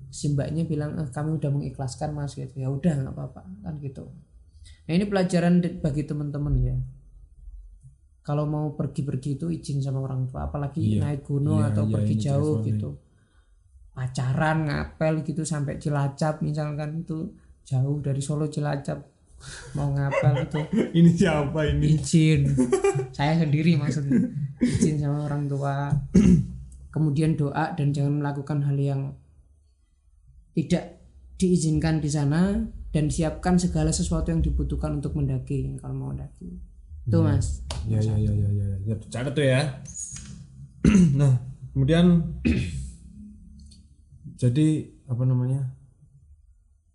[0.09, 2.53] si mbaknya bilang eh, kami udah mengikhlaskan mas gitu.
[2.57, 4.09] Ya udah nggak apa-apa kan gitu.
[4.87, 6.77] Nah ini pelajaran bagi teman-teman ya.
[8.21, 11.07] Kalau mau pergi-pergi itu izin sama orang tua, apalagi Iya.
[11.07, 12.91] naik gunung Iya, atau iya, pergi jauh gitu.
[13.95, 18.99] Pacaran ngapel gitu sampai Cilacap misalkan itu jauh dari Solo Cilacap
[19.77, 20.61] mau ngapal itu
[20.99, 22.57] ini siapa ini izin
[23.13, 24.17] saya sendiri maksudnya
[24.61, 25.93] izin sama orang tua
[26.97, 29.13] kemudian doa dan jangan melakukan hal yang
[30.57, 31.05] tidak
[31.37, 32.65] diizinkan di sana
[32.97, 36.57] dan siapkan segala sesuatu yang dibutuhkan untuk mendaki kalau mau mendaki.
[37.05, 37.61] Itu mas.
[37.85, 38.95] Ya ya ya ya ya ya.
[39.13, 39.85] Cara tuh ya.
[41.21, 41.37] Nah
[41.77, 42.25] kemudian
[44.41, 45.77] jadi apa namanya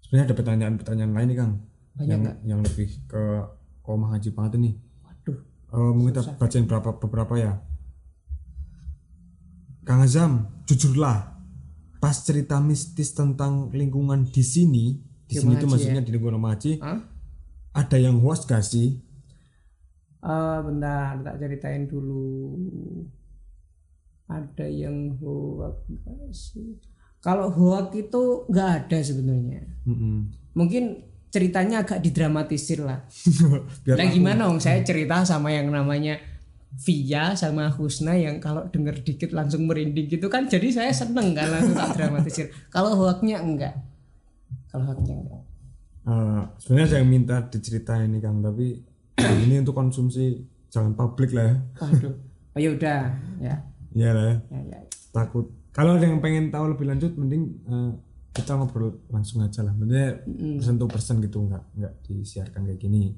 [0.02, 1.54] sebenarnya ada pertanyaan-pertanyaan lain nih kang.
[1.94, 3.22] Banyak yang yang lebih ke
[3.86, 4.72] koma haji banget ini.
[5.06, 5.38] Waduh
[5.72, 7.54] Eh, mungkin kita bacain beberapa beberapa ya
[9.82, 11.34] Kang Azam jujurlah
[12.02, 17.00] pas cerita mistis tentang lingkungan di sini di sini itu maksudnya di lingkungan haji Hah?
[17.72, 19.00] ada yang hoax gak sih?
[20.22, 22.30] Eh, bentar tak ceritain dulu.
[24.30, 26.78] Ada yang hoak nggak sih?
[27.26, 29.66] Kalau hoak itu nggak ada sebenarnya.
[29.86, 30.30] Mm-mm.
[30.54, 33.08] mungkin ceritanya agak didramatisir lah.
[33.88, 36.20] Biar Nah gimana dong saya cerita sama yang namanya
[36.72, 41.52] Via sama Husna yang kalau denger dikit langsung merinding gitu kan jadi saya seneng kan
[41.52, 42.48] langsung tak dramatisir.
[42.74, 43.76] Kalau hoaknya enggak.
[44.72, 45.42] Kalau hoaknya enggak.
[46.02, 48.80] Eh, sebenarnya saya minta diceritain ini kang tapi
[49.20, 50.42] ini untuk konsumsi
[50.72, 51.56] jangan publik lah ya.
[51.84, 52.16] Waduh.
[52.56, 53.56] Oh yaudah ya.
[53.92, 54.36] Iya lah ya.
[54.50, 54.80] ya, ya.
[55.12, 55.52] takut.
[55.76, 57.92] Kalau ada yang pengen tahu lebih lanjut mending eh,
[58.32, 59.76] kita ngobrol langsung aja lah.
[59.76, 60.24] Maksudnya
[60.56, 63.12] persen to persen gitu nggak nggak disiarkan kayak gini.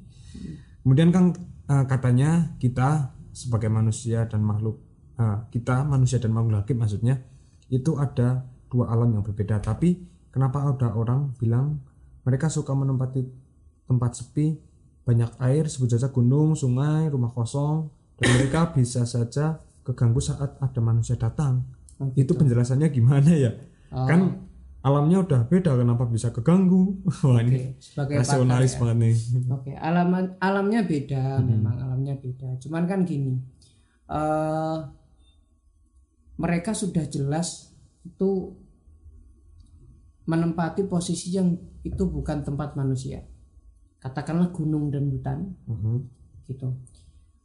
[0.81, 1.37] Kemudian kang
[1.69, 4.79] eh, katanya kita sebagai manusia dan makhluk
[5.17, 7.19] eh, kita manusia dan makhluk hakib maksudnya
[7.67, 9.57] itu ada dua alam yang berbeda.
[9.59, 9.97] Tapi
[10.29, 11.81] kenapa ada orang bilang
[12.23, 13.21] mereka suka menempati
[13.89, 14.57] tempat sepi
[15.03, 20.79] banyak air sebut saja gunung sungai rumah kosong dan mereka bisa saja keganggu saat ada
[20.79, 21.65] manusia datang?
[21.99, 23.51] Oh, itu penjelasannya gimana ya?
[23.91, 24.49] Kan
[24.83, 29.15] alamnya udah beda kenapa bisa keganggu wah ini Oke, sebagai rasionalis banget nih
[29.49, 30.07] Oke, alam
[30.37, 32.59] alamnya beda, memang alamnya beda.
[32.59, 33.39] Cuman kan gini,
[34.07, 34.77] eh
[36.35, 37.71] mereka sudah jelas
[38.03, 38.51] itu
[40.23, 43.23] menempati posisi yang itu bukan tempat manusia.
[43.99, 45.95] Katakanlah gunung dan hutan, Mhm.
[46.47, 46.75] gitu.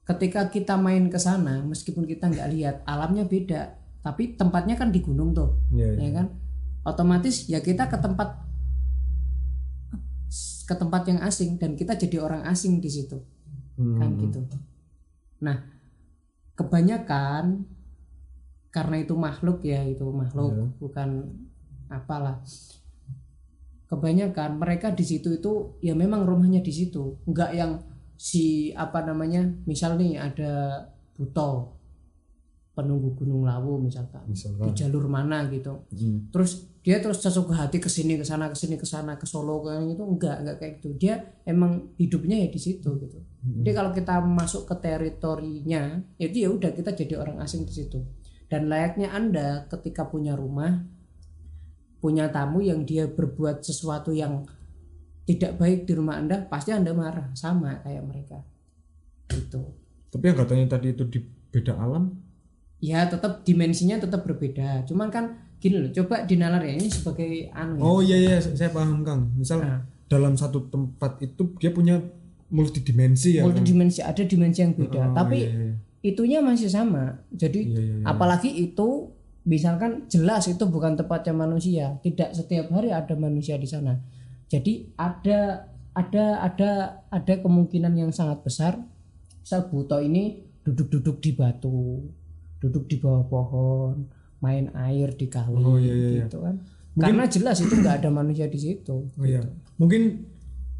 [0.02, 4.98] Ketika kita main ke sana, meskipun kita nggak lihat, alamnya beda, tapi tempatnya kan di
[4.98, 6.00] gunung tuh Iya, iya.
[6.00, 6.26] ya kan
[6.88, 8.48] otomatis ya kita ke tempat
[10.68, 13.16] ke tempat yang asing dan kita jadi orang asing di situ.
[13.78, 13.94] Hmm.
[13.94, 14.40] kan gitu.
[15.38, 15.62] Nah
[16.58, 17.62] kebanyakan
[18.74, 20.66] karena itu makhluk ya itu makhluk Iya.
[20.82, 21.10] bukan
[21.88, 22.42] apalah.
[23.88, 27.16] Kebanyakan mereka di situ itu ya memang rumahnya di situ.
[27.24, 27.72] Nggak yang
[28.18, 30.84] si apa namanya misal nih ada
[31.16, 31.77] buto
[32.78, 34.22] penunggu gunung lawu misalkan.
[34.30, 35.82] Di misalkan jalur mana gitu.
[35.90, 36.30] Hmm.
[36.30, 39.66] terus dia terus sesuka hati ke sini ke sana ke sini ke sana ke Solo
[39.66, 40.94] ke itu enggak enggak kayak gitu.
[40.94, 43.18] Dia emang hidupnya ya di situ gitu.
[43.42, 47.98] Jadi kalau kita masuk ke teritorinya itu ya udah kita jadi orang asing di situ.
[48.46, 50.86] Dan layaknya anda ketika punya rumah
[51.98, 54.46] punya tamu yang dia berbuat sesuatu yang
[55.26, 57.34] tidak baik di rumah anda pasti anda marah.
[57.34, 58.38] Sama kayak mereka.
[59.28, 59.60] Gitu.
[60.08, 61.20] Tapi yang katanya tadi itu di
[61.52, 62.27] beda alam
[62.78, 65.24] ya tetap dimensinya tetap berbeda cuman kan
[65.58, 67.82] gini loh coba dinalar ya ini sebagai anu ya.
[67.82, 69.82] oh iya iya saya paham kang misal Nah.
[70.06, 71.98] dalam satu tempat itu dia punya
[72.48, 73.52] multidimensi ya Kang?
[73.52, 75.74] multidimensi ada dimensi yang beda Oh, tapi iya, iya.
[76.00, 78.04] itunya masih sama jadi Iya, iya, iya.
[78.06, 79.12] apalagi itu
[79.44, 84.00] misalkan jelas itu bukan tempatnya manusia tidak setiap hari ada manusia di sana
[84.46, 86.70] jadi ada ada ada
[87.10, 88.78] ada kemungkinan yang sangat besar
[89.42, 92.04] misal buto ini duduk-duduk di batu
[92.58, 96.24] duduk di bawah pohon main air di kali Oh, iya, iya, iya.
[96.26, 96.58] gitu kan
[96.98, 99.42] karena jelas itu nggak ada manusia di situ Oh iya.
[99.78, 100.26] Mungkin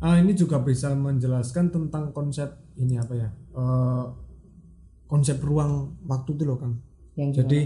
[0.02, 3.28] ah, ini juga bisa menjelaskan tentang konsep ini apa ya?
[3.30, 4.04] Eh,
[5.06, 6.82] konsep ruang waktu itu loh, Kang.
[7.14, 7.60] yang Jadi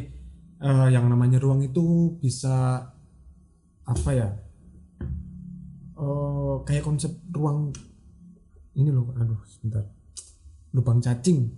[0.60, 2.84] eh, yang namanya ruang itu bisa
[3.84, 4.28] apa ya?
[5.96, 7.72] Eh, kayak konsep ruang
[8.76, 9.84] ini loh, aduh sebentar.
[10.72, 11.48] Lubang cacing.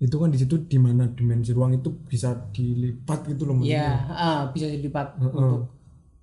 [0.00, 3.84] Itu kan di situ di mana dimensi ruang itu bisa dilipat gitu loh maksudnya.
[3.84, 5.28] ya ah, bisa dilipat Heeh.
[5.28, 5.68] untuk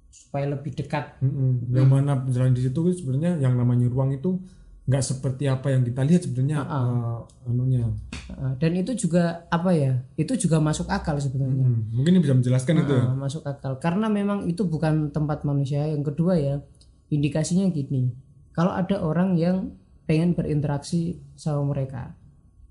[0.09, 1.69] supaya lebih dekat Mm-mm.
[1.69, 4.41] Yang mana jalan di situ sebenarnya yang namanya ruang itu
[4.87, 7.85] nggak seperti apa yang kita lihat sebenarnya eh, anunya.
[8.27, 12.35] Uh, dan itu juga apa ya itu juga masuk akal sebenarnya Hmm, Mungkin ini bisa
[12.35, 13.03] menjelaskan itu ya.
[13.07, 16.59] Uh, masuk akal karena memang itu bukan tempat manusia yang kedua ya
[17.07, 18.11] indikasinya gini
[18.51, 19.75] kalau ada orang yang
[20.07, 22.15] pengen berinteraksi sama mereka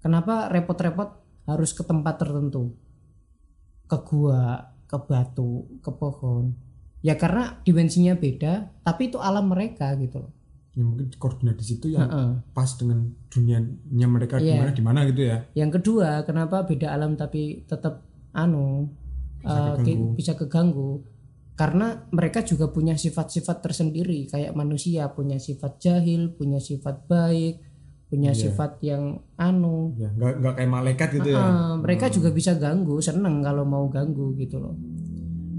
[0.07, 1.11] kenapa repot-repot
[1.45, 2.79] harus ke tempat tertentu
[3.85, 6.55] ke gua ke batu ke pohon
[7.03, 10.33] ya karena dimensinya beda tapi itu alam mereka gitu loh
[10.73, 12.31] ya mungkin koordinat di situ yang Heeh.
[12.53, 14.47] pas dengan dunianya mereka Iya.
[14.47, 18.93] di mana di mana gitu ya Yang kedua, kenapa beda alam tapi tetap anu
[19.41, 19.49] eh,
[19.81, 20.07] ki- keganggu.
[20.13, 20.91] bisa keganggu?
[21.57, 27.66] Karena mereka juga punya sifat-sifat tersendiri, kayak manusia punya sifat jahil, punya sifat baik,
[28.07, 28.41] punya Iya.
[28.47, 29.91] sifat yang anu.
[29.99, 33.87] ya nggak nggak kayak malaikat gitu ya Eh, mereka juga bisa ganggu, seneng kalau mau
[33.87, 34.79] ganggu gitu loh,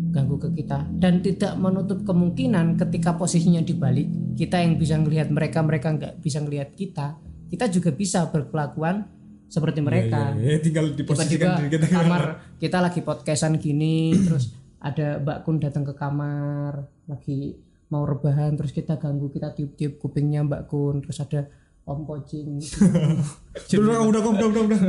[0.10, 0.88] ganggu ke kita.
[0.90, 6.40] Dan tidak menutup kemungkinan ketika posisinya dibalik, kita yang bisa ngelihat mereka, mereka nggak bisa
[6.40, 9.08] ngelihat kita, kita juga bisa berkelakuan
[9.48, 12.22] seperti mereka ya, ya, tinggal diposisikan diri tiba-tiba kita kamar
[12.60, 17.56] kita lagi podcastan gini terus ada Mbak Kun datang ke kamar lagi
[17.88, 21.48] mau rebahan terus kita ganggu kita tiup-tiup kupingnya Mbak Kun terus ada
[21.88, 22.60] Om Pocing.
[23.80, 24.80] Udah udah udah udah udah,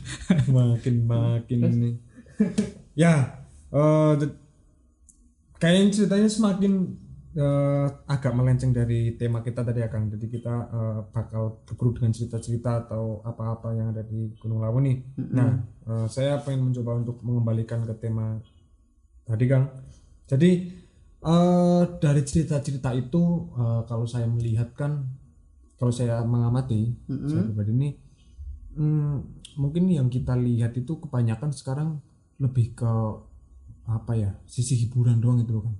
[0.56, 1.90] makin makin ini
[2.98, 3.30] ya
[4.18, 4.34] d-
[5.60, 6.72] kayaknya ceritanya semakin
[7.38, 12.88] eh, agak melenceng dari tema kita tadi akan jadi kita eh, bakal berburu dengan cerita-cerita
[12.88, 14.98] atau apa-apa yang ada di Gunung Lawu nih.
[15.30, 15.50] Nah
[15.86, 18.38] eh, saya pengen mencoba untuk mengembalikan ke tema
[19.22, 19.64] tadi Kang.
[20.26, 20.50] Jadi
[21.22, 23.22] eh, dari cerita-cerita itu
[23.54, 25.06] eh, kalau saya melihat kan
[25.78, 27.90] kalau saya mengamati saya pribadi ini
[28.76, 29.14] hmm,
[29.56, 32.02] mungkin yang kita lihat itu kebanyakan sekarang
[32.42, 32.92] lebih ke
[33.88, 35.74] apa ya sisi hiburan doang itu loh kan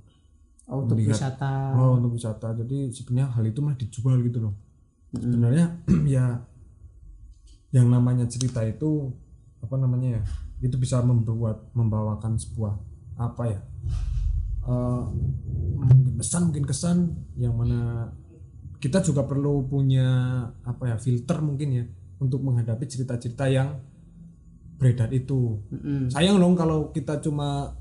[0.69, 1.17] oh, untuk Melihat.
[1.17, 1.53] wisata.
[1.75, 2.53] Oh untuk wisata.
[2.55, 4.55] Jadi sebenarnya hal itu malah dijual gitu loh.
[5.13, 5.67] Sebenarnya
[6.15, 6.25] ya
[7.73, 9.13] yang namanya cerita itu
[9.61, 10.23] apa namanya ya
[10.65, 12.75] itu bisa membuat membawakan sebuah
[13.19, 13.61] apa ya
[14.65, 15.03] eh,
[15.77, 16.97] mungkin pesan mungkin kesan
[17.37, 18.09] yang mana
[18.79, 20.07] kita juga perlu punya
[20.63, 21.85] apa ya filter mungkin ya
[22.23, 23.79] untuk menghadapi cerita-cerita yang
[24.79, 25.59] beredar itu.
[25.75, 26.07] Mm-mm.
[26.15, 27.75] sayang dong kalau kita cuma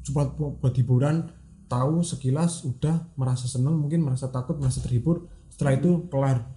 [0.00, 1.28] cuma bu- buat hiburan
[1.68, 6.48] tahu sekilas udah merasa seneng mungkin merasa takut merasa terhibur setelah itu kelar.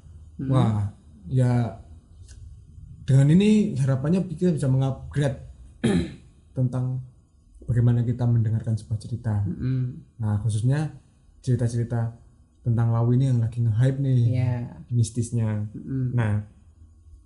[0.47, 0.91] Wah
[1.27, 1.83] ya
[3.07, 5.43] dengan ini harapannya kita bisa mengupgrade
[6.57, 7.03] tentang
[7.67, 9.43] bagaimana kita mendengarkan sebuah cerita.
[9.43, 10.15] Mm-mm.
[10.23, 10.95] nah khususnya
[11.43, 12.15] cerita-cerita
[12.67, 14.51] tentang lawu ini yang lagi nge-hype nih ya
[14.91, 15.63] mistisnya.
[15.71, 16.11] Mm-mm.
[16.11, 16.43] Nah,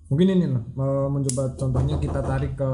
[0.05, 2.71] mungkin ini lah mau mencoba contohnya kita tarik ke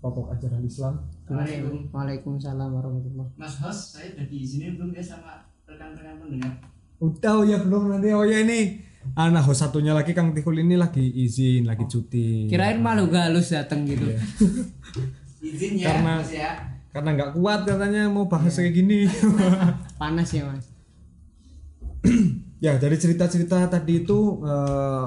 [0.00, 0.94] pokok ajaran Islam.
[1.30, 6.52] Waalaikumsalam warahmatullahi Mas host, saya udah diizinin belum ya sama rekan-rekan pendengar?
[6.98, 8.10] Udah oh ya belum nanti.
[8.10, 8.82] Oh ya ini.
[9.14, 12.50] Anak host satunya lagi Kang Tihul ini lagi izin lagi cuti.
[12.50, 14.04] Kirain malu galus datang gitu.
[15.40, 16.50] Izin ya, Karena- Mas ya.
[16.90, 19.06] karena nggak kuat katanya mau bahas kayak gini.
[20.00, 20.66] Panas ya mas
[22.64, 25.06] ya dari cerita-cerita tadi itu eh,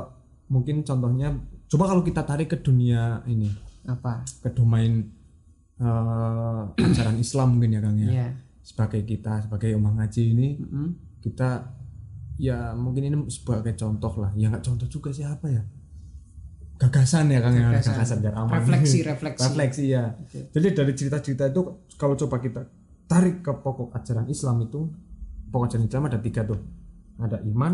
[0.50, 1.34] mungkin contohnya
[1.70, 3.50] coba kalau kita tarik ke dunia ini.
[3.84, 4.24] Apa?
[4.42, 5.06] Ke domain
[5.78, 8.10] eh, ajaran Islam mungkin ya Kang ya.
[8.10, 8.28] Ya
[8.64, 11.20] sebagai kita sebagai umat ngaji ini Mm-mm.
[11.20, 11.68] kita
[12.40, 14.32] ya mungkin ini sebagai contoh lah.
[14.40, 15.62] Ya nggak contoh juga sih apa ya?
[16.80, 17.70] Gagasan ya kang ya.
[17.70, 17.94] Gagasan.
[17.94, 19.44] gagasan biar aman refleksi refleksi.
[19.44, 20.04] Refleksi ya.
[20.32, 21.62] Jadi dari cerita-cerita itu
[22.00, 22.66] kalau coba kita
[23.06, 24.88] tarik ke pokok ajaran Islam itu
[25.52, 26.58] pokok ajaran Islam ada tiga tuh
[27.22, 27.74] ada iman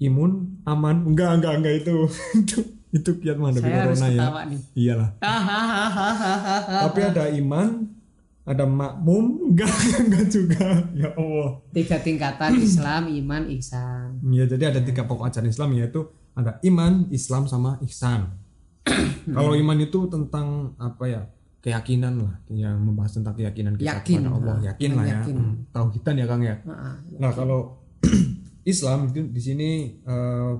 [0.00, 0.96] imun aman.
[1.04, 1.96] Enggak enggak enggak itu.
[2.42, 2.58] Itu
[2.90, 4.42] itu kiat menghadapi saya harus corona ya?
[4.50, 4.60] nih.
[4.74, 5.10] Iyalah.
[6.90, 7.86] Tapi ada iman
[8.42, 9.54] ada makmum.
[9.54, 9.70] Enggak
[10.10, 10.66] enggak juga.
[10.98, 11.50] Ya Allah.
[11.70, 14.18] Tiga tingkatan Islam iman ihsan.
[14.34, 18.34] Ya jadi ada tiga pokok ajaran Islam yaitu ada iman, Islam sama ihsan.
[19.38, 21.22] Kalau iman itu tentang apa ya?
[21.60, 25.36] Keyakinan lah, yang membahas tentang keyakinan kita Yakin, kepada Allah, yakin lah ya, Yakin.
[25.36, 26.56] Hmm, tauhidan ya Kang ya.
[27.20, 27.79] Nah kalau
[28.64, 29.70] Islam itu di sini
[30.00, 30.52] eh,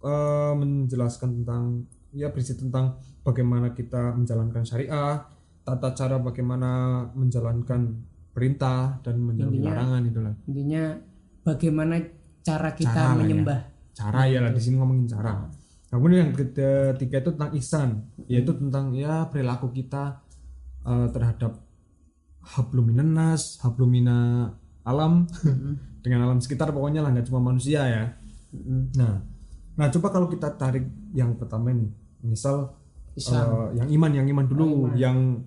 [0.00, 1.64] eh, menjelaskan tentang
[2.10, 5.20] ya berisi tentang bagaimana kita menjalankan syariah,
[5.60, 6.70] tata cara bagaimana
[7.12, 8.00] menjalankan
[8.32, 10.34] perintah dan menjauhi Intinya- larangan itulah.
[10.46, 10.84] intinya
[11.42, 11.94] bagaimana
[12.40, 13.18] cara kita Cara ya.
[13.18, 13.60] menyembah
[13.92, 15.32] cara ya lah di sini ngomongin cara.
[15.34, 15.50] Nah,
[15.90, 17.88] kemudian yang ketiga itu tentang ihsan,
[18.24, 20.22] yaitu tentang ya perilaku kita
[20.86, 21.58] eh, terhadap
[22.54, 24.48] habluminan nas, hablumina
[24.86, 25.26] alam
[26.08, 28.04] dengan alam sekitar pokoknya lah nggak cuma manusia ya.
[28.56, 28.96] Mm-mm.
[28.96, 29.20] Nah,
[29.76, 31.92] nah coba kalau kita tarik yang pertama ini,
[32.24, 32.72] misal
[33.12, 35.44] Islam eh, yang iman, yang iman dulu, yang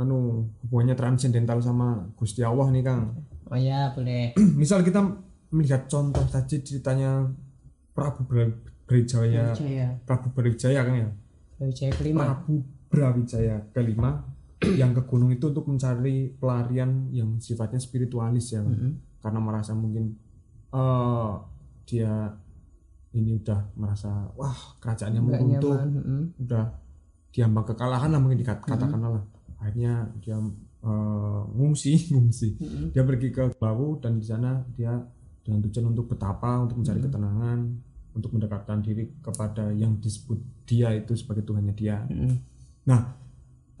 [0.00, 3.20] anu hubungannya transendental sama Gusti Allah nih Kang.
[3.52, 5.04] oh ya boleh misal kita
[5.52, 7.28] melihat contoh tadi ceritanya
[7.92, 8.56] Prabu Bra-
[8.88, 11.08] Brawijaya Jaya Prabu Brawijaya kan ya
[11.68, 14.24] Jaya kelima Prabu Brawijaya kelima
[14.80, 18.72] yang ke gunung itu untuk mencari pelarian yang sifatnya spiritualis ya kan.
[18.72, 18.92] Mm-mm.
[19.20, 20.16] Karena merasa mungkin
[20.72, 21.32] eh
[21.84, 22.32] dia
[23.10, 26.22] ini udah merasa wah kerajaannya nyaman mm-mm.
[26.46, 26.64] udah
[27.30, 29.22] diambang kekalahan lah mungkin dikatakan lah
[29.60, 30.40] akhirnya dia
[30.84, 32.48] eh, ngungsi ngungsi.
[32.96, 34.96] Dia pergi ke Lawu dan di sana dia
[35.44, 37.58] dengan tujuan untuk betapa untuk mencari ketenangan
[38.10, 42.02] untuk mendekatkan diri kepada yang disebut dia itu sebagai Tuhannya dia.
[42.08, 42.34] Mm-mm.
[42.88, 43.00] Nah,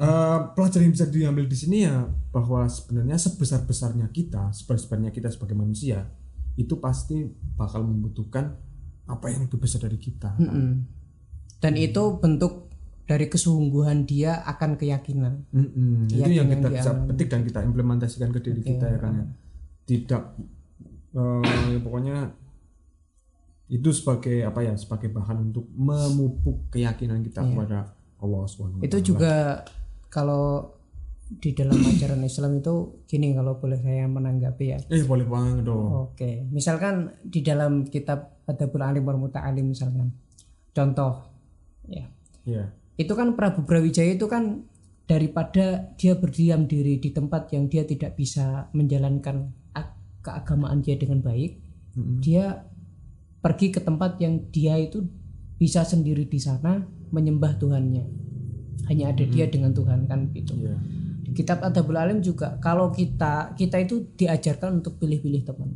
[0.00, 5.12] eh, pelajaran yang bisa diambil di sini ya bahwa sebenarnya sebesar besarnya kita, sebesar besarnya
[5.12, 6.08] kita sebagai manusia
[6.56, 8.56] itu pasti bakal membutuhkan
[9.06, 10.34] apa yang lebih besar dari kita.
[10.38, 10.70] Mm-mm.
[11.60, 12.72] dan itu bentuk
[13.04, 16.06] dari kesungguhan dia akan keyakinan Mm-mm.
[16.08, 19.26] Itu yang Keyakinan kita bisa petik dan kita implementasikan ke diri kita ya kan ya.
[19.84, 20.22] Tidak
[21.10, 22.30] ya pokoknya
[23.70, 28.98] itu sebagai apa ya sebagai bahan untuk memupuk keyakinan kita kepada Allah Subhanahu wa itu
[29.02, 29.62] juga
[30.10, 30.74] kalau
[31.30, 36.10] di dalam ajaran Islam itu gini kalau boleh saya menanggapi ya eh boleh banget dong.
[36.10, 40.10] Oke, misalkan di dalam kitab Adabul Alim wal Muta'alim misalkan.
[40.74, 41.30] Contoh
[41.86, 42.10] ya.
[42.42, 42.74] Iya.
[42.98, 44.66] Itu kan Prabu Brawijaya itu kan
[45.06, 51.18] daripada dia berdiam diri di tempat yang dia tidak bisa menjalankan ag- keagamaan dia dengan
[51.18, 51.58] baik,
[52.22, 52.62] dia
[53.40, 55.02] pergi ke tempat yang dia itu
[55.58, 58.19] bisa sendiri di sana menyembah Tuhannya.
[58.88, 60.54] Hanya ada dia dengan Tuhan kan gitu.
[60.56, 60.76] Iya.
[61.26, 65.70] Di kitab Adabul Alim juga kalau kita kita itu diajarkan untuk pilih-pilih teman.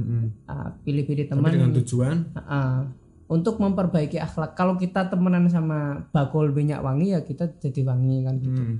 [0.00, 0.24] Mm-mm.
[0.48, 2.88] Ah, pilih-pilih Tapi teman dengan tujuan Ah,
[3.30, 4.58] untuk memperbaiki akhlak.
[4.58, 8.62] Kalau kita temenan sama bakul minyak wangi ya kita jadi wangi kan gitu.
[8.62, 8.76] Hmm.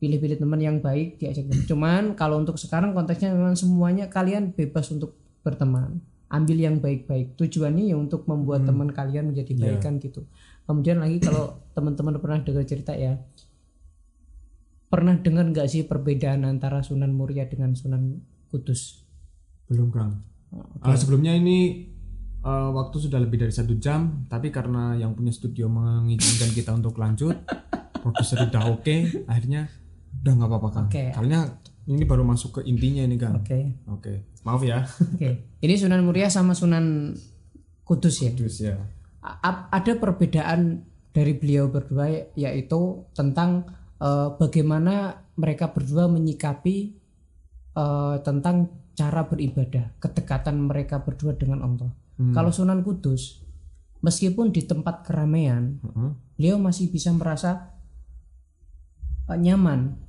[0.00, 1.48] Pilih-pilih teman yang baik diajak.
[1.68, 6.00] Cuman kalau untuk sekarang konteksnya memang semuanya kalian bebas untuk berteman.
[6.26, 7.38] Ambil yang baik-baik.
[7.38, 10.26] Tujuannya ya untuk membuat teman kalian menjadi baik kan gitu.
[10.66, 13.16] Kemudian lagi kalau teman-teman pernah dengar cerita ya.
[14.86, 19.02] Pernah dengar nggak sih perbedaan antara Sunan Muria dengan Sunan Kudus?
[19.66, 20.22] belum kang
[20.78, 21.90] Ah, sebelumnya ini
[22.38, 26.94] eh, waktu sudah lebih dari satu jam tapi karena yang punya studio mengizinkan kita untuk
[26.96, 27.34] lanjut
[28.06, 29.66] produser udah oke akhirnya
[30.22, 31.10] udah nggak apa-apa kang Oke.
[31.10, 31.50] karena
[31.90, 33.74] ini baru masuk ke intinya ini kang Oke.
[33.90, 35.58] oke maaf ya Oke.
[35.58, 37.18] Ini Sunan Muria sama Sunan
[37.82, 38.30] Kudus ya.
[38.38, 38.78] terus ya
[39.72, 43.66] ada perbedaan dari beliau berdua yaitu tentang
[43.98, 46.76] eh, bagaimana mereka berdua menyikapi
[47.76, 51.92] eh, tentang cara beribadah, kedekatan mereka berdua dengan Allah.
[52.16, 53.44] Kalau Sunan Kudus,
[54.00, 56.10] meskipun di tempat keramaian, Heeh.
[56.40, 57.76] beliau masih bisa merasa
[59.28, 60.00] eh, nyaman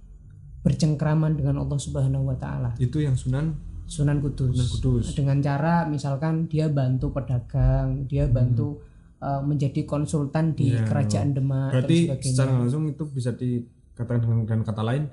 [0.63, 2.75] bercengkraman dengan Allah Subhanahu wa taala.
[2.79, 3.55] itu yang Sunan
[3.87, 4.51] Sunan Kudus.
[4.51, 8.83] Sunan Kudus Dengan cara misalkan dia bantu pedagang, dia bantu
[9.19, 10.83] uh, menjadi konsultan di Iya.
[10.83, 12.31] kerajaan Demak dan berarti sebagainya.
[12.31, 15.03] secara langsung itu bisa dikatakan dengan, dengan kata lain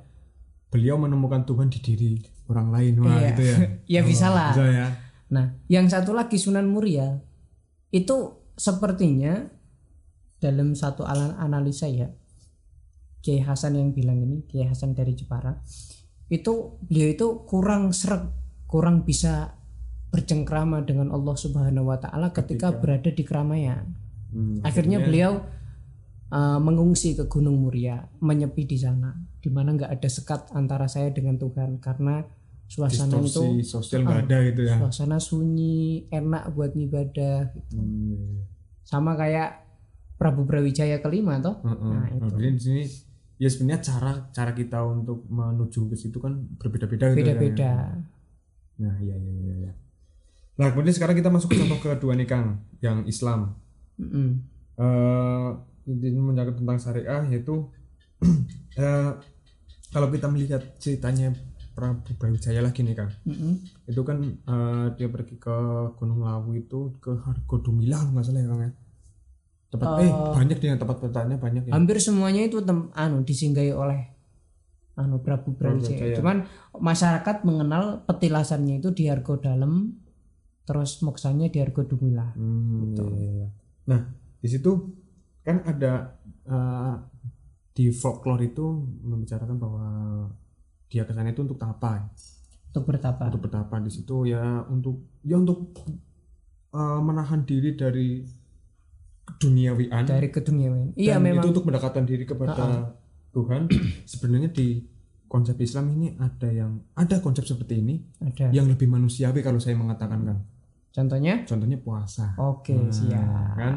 [0.69, 2.13] beliau menemukan Tuhan di diri
[2.47, 3.29] orang lain wah Iya.
[3.31, 3.57] gitu ya
[3.95, 4.53] Ya bisa lah.
[4.53, 4.89] bisa ya
[5.25, 7.19] Nah, yang satu lagi Sunan Muria
[7.91, 8.17] itu
[8.55, 9.49] sepertinya
[10.37, 12.13] dalam satu analisa ya
[13.19, 15.57] Kiai Hasan yang bilang ini Kiai Hasan dari Jepara
[16.27, 18.29] itu beliau itu kurang seret
[18.67, 19.54] kurang bisa
[20.15, 23.83] bercengkrama dengan Allah Subhanahu wa taala ketika, berada di keramaian.
[24.31, 25.43] Hmm, Akhirnya beliau
[26.31, 29.11] uh, mengungsi ke Gunung Muria, menyepi di sana,
[29.43, 32.23] di mana nggak ada sekat antara saya dengan Tuhan karena
[32.65, 37.51] suasana itu sosial nggak ada gitu ya suasana sunyi, enak buat ngibadah.
[37.53, 37.77] gitu.
[37.77, 38.45] Hmm, iya, iya.
[38.87, 39.67] Sama kayak
[40.15, 41.59] Prabu Brawijaya kelima toh.
[41.61, 41.91] Heeh.
[41.91, 42.35] Nah, Nah, itu.
[42.39, 42.83] jadi di sini
[43.35, 47.35] ya sebenarnya cara cara kita untuk menuju ke situ kan berbeda-beda gitu ya.
[47.35, 47.73] Beda-beda.
[48.79, 49.73] Nah, iya iya iya iya.
[50.55, 53.59] Nah, kemudian sekarang kita masuk ke contoh kedua nih Kang, yang Islam.
[53.99, 54.29] Mm-mm.
[54.79, 55.49] Eh
[55.87, 57.69] ini menyangkut tentang syariah yaitu
[58.81, 59.13] eh,
[59.93, 61.35] kalau kita melihat ceritanya
[61.75, 63.11] Prabu Brawijaya lagi nih Kang.
[63.27, 63.61] Mm-mm.
[63.91, 65.57] Itu kan eh, dia pergi ke
[65.99, 68.73] Gunung Lawu itu ke Hargodumila nggak salah ya Kang ya.
[69.75, 71.73] Tempat eh banyak nih tempat petanya banyak ya.
[71.75, 74.07] Hampir semuanya itu tem- anu disinggahi oleh
[74.95, 76.15] anu Prabu Brawijaya.
[76.15, 76.47] Cuman
[76.79, 79.99] masyarakat mengenal petilasannya itu di Argo Dalem,
[80.65, 82.33] terus moksanya di Argo Dumila.
[82.33, 83.49] Hmm, iya, iya, iya.
[83.89, 84.01] Nah,
[84.41, 84.73] di situ
[85.45, 86.17] kan ada
[86.49, 86.95] eh,
[87.77, 88.65] di folklore itu
[89.05, 89.87] membicarakan bahwa
[90.89, 92.09] dia ke sana itu untuk apa?
[92.73, 93.29] Untuk bertapa.
[93.29, 95.77] Untuk bertapa di situ ya untuk ya untuk
[96.73, 98.25] eh, menahan diri dari
[99.25, 100.05] keduniawian.
[100.09, 100.97] Dari keduniawian.
[100.97, 101.45] Iya memang.
[101.45, 102.93] itu untuk mendekatkan diri kepada
[103.37, 103.69] Tuhan.
[104.11, 104.95] Sebenarnya di
[105.27, 108.55] konsep Islam ini ada yang ada konsep seperti ini Ada.
[108.55, 110.39] yang lebih manusiawi kalau saya mengatakan kan.
[110.95, 111.43] Contohnya?
[111.43, 112.39] Contohnya puasa.
[112.39, 113.59] Oke, siap.
[113.59, 113.75] kan?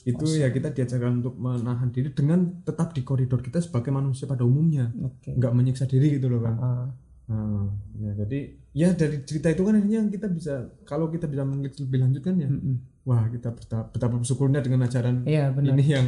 [0.00, 4.48] itu ya kita diajarkan untuk menahan diri dengan tetap di koridor kita sebagai manusia pada
[4.48, 5.36] umumnya Oke.
[5.36, 6.86] nggak menyiksa diri gitu loh kan Ah,
[7.30, 7.62] Nah,
[7.94, 8.38] ya jadi
[8.74, 12.34] ya dari cerita itu kan akhirnya kita bisa kalau kita bisa mengelik lebih lanjut kan
[12.34, 13.06] ya mm-mm.
[13.06, 15.78] wah kita betapa, betapa bersyukurnya dengan ajaran Iya benar.
[15.78, 16.06] ini yang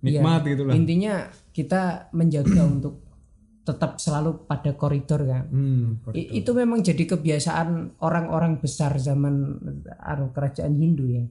[0.00, 3.04] nikmat gitu lah Intinya kita menjaga untuk
[3.66, 5.50] tetap selalu pada koridor kan?
[5.50, 9.58] Hmm, I- itu memang jadi kebiasaan orang-orang besar zaman
[9.98, 11.26] anu kerajaan Hindu ya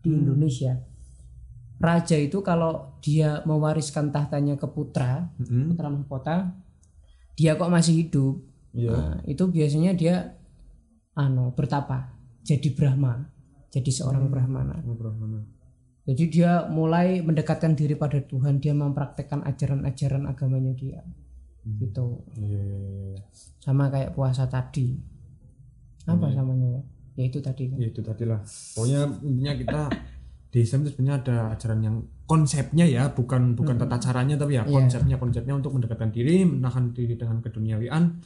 [0.00, 0.80] di Indonesia.
[1.76, 5.76] Raja itu kalau dia mewariskan tahtanya ke putra Mm-mm.
[5.76, 6.56] putra mahkota
[7.36, 8.40] dia kok masih hidup
[8.72, 8.92] Iya.
[8.92, 10.36] Nah, itu biasanya dia
[11.12, 13.24] anu bertapa jadi Brahma
[13.68, 14.80] jadi seorang Brahmana.
[14.80, 15.40] Ngobrol mana?
[16.04, 21.00] jadi dia mulai mendekatkan diri pada Tuhan dia mempraktekkan ajaran-ajaran agamanya dia
[21.66, 23.22] gitu Iya, iya, iya, iya.
[23.58, 24.94] sama kayak puasa tadi
[26.06, 26.82] apa namanya ya
[27.16, 28.38] ya itu tadi kan Ya itu tadi lah.
[28.44, 29.80] Pokoknya intinya kita
[30.52, 34.62] di Islam itu sebenarnya ada ajaran yang konsepnya ya, bukan bukan tata caranya tapi ya
[34.64, 38.22] konsepnya konsepnya untuk mendekatkan diri, menahan diri dengan keduniawian,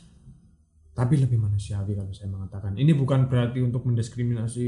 [0.92, 2.76] tapi lebih manusiawi kalau saya mengatakan.
[2.76, 4.66] Ini bukan berarti untuk mendiskriminasi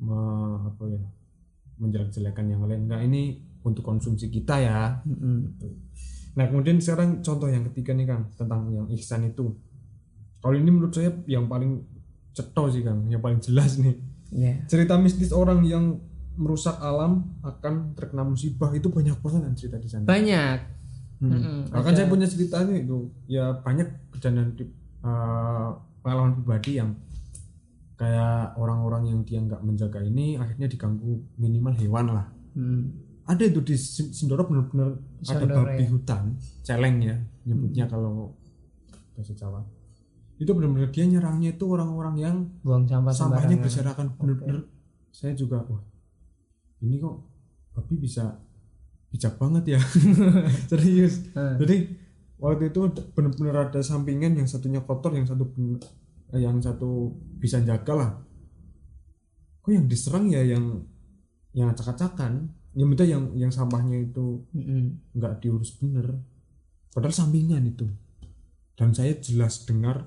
[0.00, 1.02] me- apa ya
[1.76, 2.88] menjelek-jelekan yang lain.
[2.88, 3.22] Enggak, ini
[3.62, 4.98] untuk konsumsi kita ya.
[5.04, 5.54] Mm-mm.
[6.38, 9.58] Nah kemudian sekarang contoh yang ketiga nih Kang tentang yang ihsan itu.
[10.38, 11.82] Kalau ini menurut saya yang paling
[12.30, 13.98] ceto sih Kang, yang paling jelas nih.
[14.30, 15.98] ya Cerita mistis orang yang
[16.38, 20.06] merusak alam akan terkena musibah itu banyak banget kan cerita di sana.
[20.06, 20.78] banyak
[21.18, 21.66] Hmm.
[21.66, 24.62] Bahkan saya punya ceritanya itu ya banyak kejadian di
[25.02, 25.68] eh,
[26.02, 26.94] pengalaman pribadi yang
[27.98, 32.26] kayak orang-orang yang dia nggak menjaga ini akhirnya diganggu minimal hewan lah.
[32.54, 32.94] Hmm.
[33.28, 35.88] Ada itu di Sin- Sindoro benar-benar ada babi ya.
[35.88, 36.22] hutan,
[36.62, 37.92] celeng ya nyebutnya Hmm.
[37.92, 38.12] kalau
[39.12, 39.60] bahasa Jawa.
[40.34, 44.64] Itu benar-benar dia nyerangnya itu orang-orang yang buang sampah sampahnya berserakan bener-bener
[45.10, 45.82] saya juga wah
[46.78, 47.16] ini kok
[47.74, 48.38] babi bisa
[49.08, 49.80] bijak banget ya
[50.70, 51.58] serius Hmm.
[51.58, 51.90] jadi
[52.38, 52.80] waktu itu
[53.12, 55.82] bener-bener ada sampingan yang satunya kotor yang satu bener-
[56.30, 58.10] eh, yang satu bisa jaga lah
[59.58, 60.86] kok yang diserang ya yang
[61.50, 64.46] yang acak-acakan yang beda yang yang sampahnya itu
[65.12, 66.14] nggak diurus bener.
[66.88, 67.90] Padahal sampingan itu.
[68.72, 70.06] Dan saya jelas dengar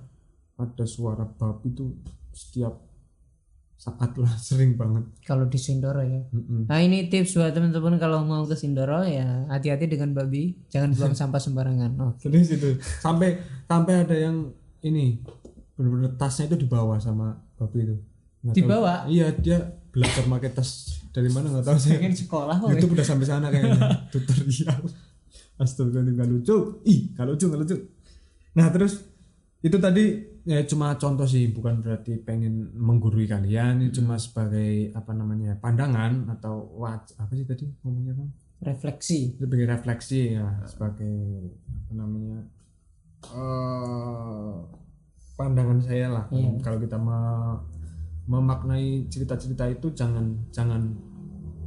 [0.55, 1.91] ada suara babi itu
[2.31, 2.79] setiap
[3.75, 5.03] saat lah sering banget.
[5.21, 6.21] Kalau di Sindoro ya.
[6.29, 6.69] Mm-mm.
[6.69, 10.55] nah ini tips buat teman-teman kalau mau ke Sindoro ya hati-hati dengan babi.
[10.69, 11.91] Jangan buang sampah sembarangan.
[11.99, 12.79] Oh serius itu.
[12.79, 14.47] Sampai sampai ada yang
[14.81, 15.19] ini
[15.75, 17.95] bener-bener tasnya itu dibawa sama babi itu.
[18.41, 18.93] Nggak tahu- Dibawa?
[19.05, 19.59] iya dia
[19.91, 20.69] belajar pakai tas
[21.11, 21.51] dari mana?
[21.51, 23.79] Nggak tahu saya pengen sekolah kok YouTube udah sampai sana kayaknya.
[24.11, 24.79] Tutorial.
[25.59, 26.57] Astagfirullah nggak lucu.
[26.87, 27.77] Ih nggak lucu nggak lucu.
[28.57, 29.03] Nah terus
[29.61, 30.05] itu tadi
[30.41, 33.83] ya cuma contoh sih bukan berarti pengen menggurui kalian.
[33.83, 38.27] Ini cuma sebagai apa namanya pandangan atau waj apa sih tadi ngomongnya kan
[38.63, 39.37] refleksi.
[39.37, 41.13] Sebagai refleksi ya sebagai
[41.67, 42.39] apa namanya
[43.29, 44.53] eh
[45.37, 46.25] pandangan saya lah.
[46.33, 46.57] Iya.
[46.61, 47.80] kalau kita me-
[48.29, 50.93] memaknai cerita-cerita itu jangan jangan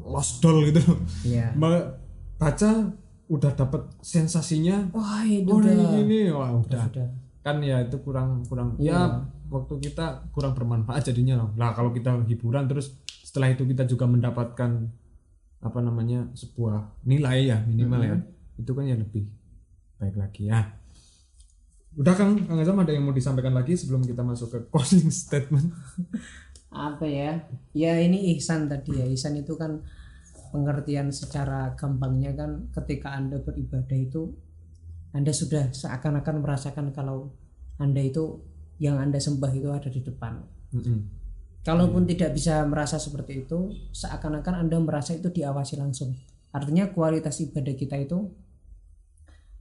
[0.05, 0.81] lost doll gitu.
[1.35, 2.03] Ya Me-
[2.37, 2.93] baca
[3.25, 5.73] udah dapat sensasinya wah itu oh udah.
[6.03, 6.85] ini, wah udah.
[6.93, 7.09] Udah
[7.45, 8.73] kan ya itu kurang kurang.
[8.81, 8.89] Iya.
[8.97, 9.01] ya
[9.53, 11.53] waktu kita kurang bermanfaat jadinya loh.
[11.61, 14.89] Lah kalau kita hiburan terus setelah itu kita juga mendapatkan
[15.61, 18.17] apa namanya sebuah nilai ya minimal ya.
[18.57, 19.29] Itu kan ya lebih
[20.01, 20.65] baik lagi ya.
[21.95, 22.49] Udah kang.
[22.49, 25.69] Kang Azam ada yang mau disampaikan lagi sebelum kita masuk ke closing statement
[26.75, 27.47] apa ya?
[27.73, 29.07] Ya ini ihsan tadi ya.
[29.07, 29.81] Ihsan itu kan
[30.51, 34.31] pengertian secara gampangnya kan ketika anda beribadah itu
[35.15, 37.35] anda sudah seakan-akan merasakan kalau
[37.79, 38.43] anda itu
[38.79, 40.43] yang anda sembah itu ada di depan.
[40.75, 41.23] Mm-mm.
[41.63, 46.13] kalaupun tidak bisa merasa seperti itu seakan-akan anda merasa itu diawasi langsung.
[46.51, 48.27] Artinya kualitas ibadah kita itu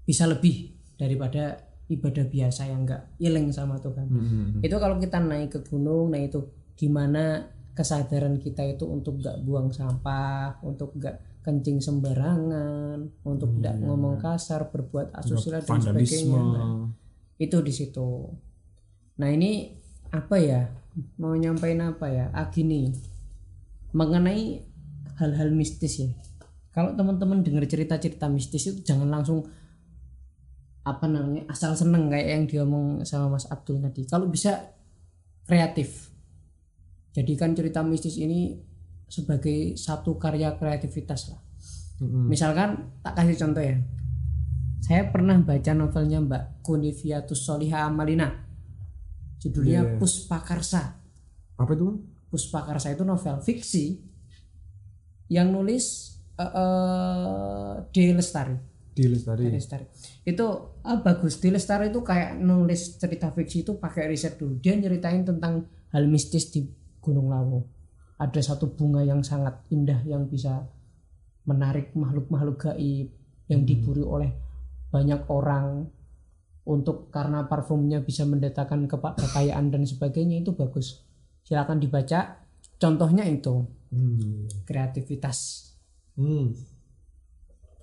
[0.04, 4.10] bisa lebih daripada ibadah biasa yang enggak iling sama Tuhan.
[4.10, 4.46] Mm-mm.
[4.66, 6.42] itu kalau kita naik ke gunung nah itu
[6.74, 14.22] gimana kesadaran kita itu untuk nggak buang sampah untuk nggak kencing sembarangan untuk nggak ngomong
[14.22, 16.40] kasar berbuat asusila dan sebagainya.
[16.40, 16.88] Nah,
[17.36, 18.32] itu di situ.
[19.20, 19.74] Nah ini
[20.14, 20.62] apa ya?
[21.20, 22.30] Mau nyampein apa ya?
[22.32, 22.94] Ah gini.
[23.92, 24.64] Mengenai
[25.20, 26.10] hal-hal mistis ya.
[26.74, 29.46] Kalau teman-teman dengar cerita-cerita mistis itu jangan langsung
[30.84, 34.08] apa namanya asal seneng kayak yang diomong sama Mas Abdul tadi.
[34.08, 34.74] Kalau bisa
[35.44, 36.13] kreatif
[37.14, 38.58] jadikan cerita mistis ini
[39.08, 41.42] sebagai satu karya kreativitas lah.
[42.02, 42.26] Mm-mm.
[42.26, 43.78] misalkan tak kasih contoh ya.
[44.84, 48.44] Saya pernah baca novelnya Mbak Kuniviatus Soliha Amalina.
[49.40, 49.96] Judulnya Iya.
[49.96, 51.00] Puspakarsa.
[51.56, 52.04] Apa itu?
[52.28, 54.04] Puspakarsa itu novel fiksi
[55.32, 58.12] yang nulis eh eh, D.
[58.12, 58.58] Lestari.
[58.92, 59.48] Di lestari.
[59.48, 59.56] D.
[59.56, 59.86] Lestari.
[60.28, 61.48] Itu ah, bagus D.
[61.54, 64.60] Lestari itu kayak nulis cerita fiksi itu pakai riset dulu.
[64.60, 65.64] Dia nyeritain tentang
[65.96, 66.68] hal mistis di
[67.04, 67.60] Gunung Lawu
[68.18, 70.64] ada satu bunga yang sangat indah yang bisa
[71.44, 73.12] menarik makhluk-makhluk gaib
[73.52, 74.32] yang diburu oleh
[74.88, 75.92] banyak orang
[76.64, 78.88] untuk karena parfumnya bisa mendatangkan
[79.20, 81.04] kekayaan dan sebagainya itu bagus
[81.44, 82.40] silakan dibaca
[82.80, 84.50] contohnya itu Hmm.
[84.66, 85.70] kreativitas
[86.14, 86.54] Hmm.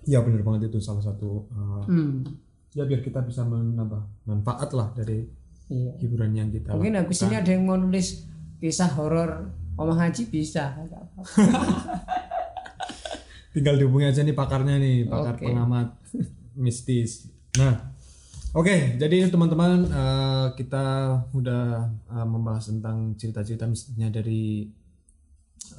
[0.06, 2.26] Ya benar banget itu salah satu uh, hmm.
[2.74, 5.26] ya biar kita bisa menambah manfaat lah dari
[5.66, 5.94] iya.
[5.98, 7.10] hiburan yang kita mungkin lakukan.
[7.10, 8.29] habis ini ada yang mau nulis
[8.60, 9.48] kisah horor.
[9.80, 10.76] Omah Haji bisa.
[13.56, 15.48] Tinggal dihubungi aja nih pakarnya nih pakar Oke.
[15.48, 15.88] pengamat.
[16.62, 17.32] Mistis.
[17.56, 17.96] Nah
[18.52, 19.00] oke.
[19.00, 20.84] Jadi teman-teman eh, kita
[21.32, 24.68] udah eh, membahas tentang cerita-cerita mistisnya dari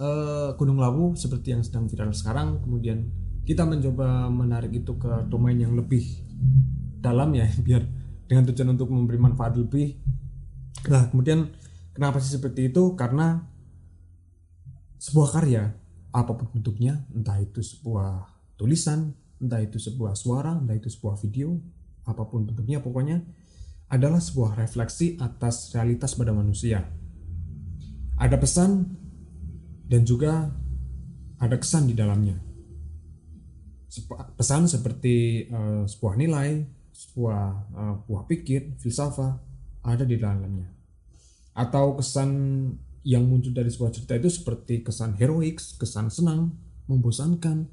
[0.02, 2.60] eh, Gunung Lawu seperti yang sedang viral sekarang.
[2.66, 3.06] Kemudian
[3.46, 6.04] kita mencoba menarik itu ke domain yang lebih
[7.02, 7.86] dalam ya biar
[8.26, 9.96] dengan tujuan untuk memberi manfaat lebih.
[10.90, 11.61] Nah kemudian
[12.02, 12.98] kenapa sih seperti itu?
[12.98, 13.38] Karena
[14.98, 15.70] sebuah karya
[16.10, 18.26] apa pun bentuknya entah itu sebuah
[18.58, 21.62] tulisan entah itu sebuah suara entah itu sebuah video
[22.10, 23.22] apa pun bentuknya pokoknya
[23.94, 26.90] adalah sebuah refleksi atas realitas pada manusia.
[28.18, 28.82] Ada pesan
[29.86, 30.50] dan juga
[31.38, 32.42] ada kesan di dalamnya.
[34.42, 36.66] Pesan seperti eh, sebuah nilai
[36.98, 37.42] sebuah
[37.78, 39.38] eh, buah pikir filsafat
[39.86, 40.81] ada di dalamnya
[41.52, 42.30] atau kesan
[43.02, 46.54] yang muncul dari sebuah cerita itu seperti kesan heroik, kesan senang,
[46.86, 47.68] membosankan,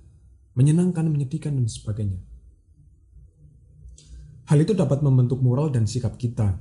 [0.56, 2.20] menyenangkan, menyedihkan dan sebagainya.
[4.48, 6.56] Hal itu dapat membentuk moral dan sikap kita.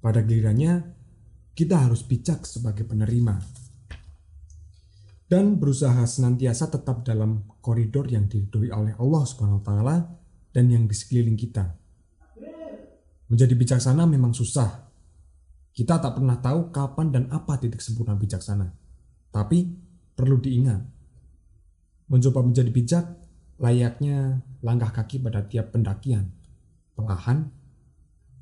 [0.00, 0.96] Pada gilirannya,
[1.52, 3.42] kita harus bijak sebagai penerima
[5.30, 10.10] dan berusaha senantiasa tetap dalam koridor yang diridhoi oleh Allah Subhanahu taala
[10.50, 11.70] dan yang di sekeliling kita.
[13.30, 14.89] Menjadi bijaksana memang susah,
[15.70, 18.70] kita tak pernah tahu kapan dan apa titik sempurna bijaksana.
[19.30, 19.70] Tapi
[20.18, 20.82] perlu diingat,
[22.10, 23.04] mencoba menjadi bijak
[23.60, 26.32] layaknya langkah kaki pada tiap pendakian.
[26.98, 27.48] Perlahan,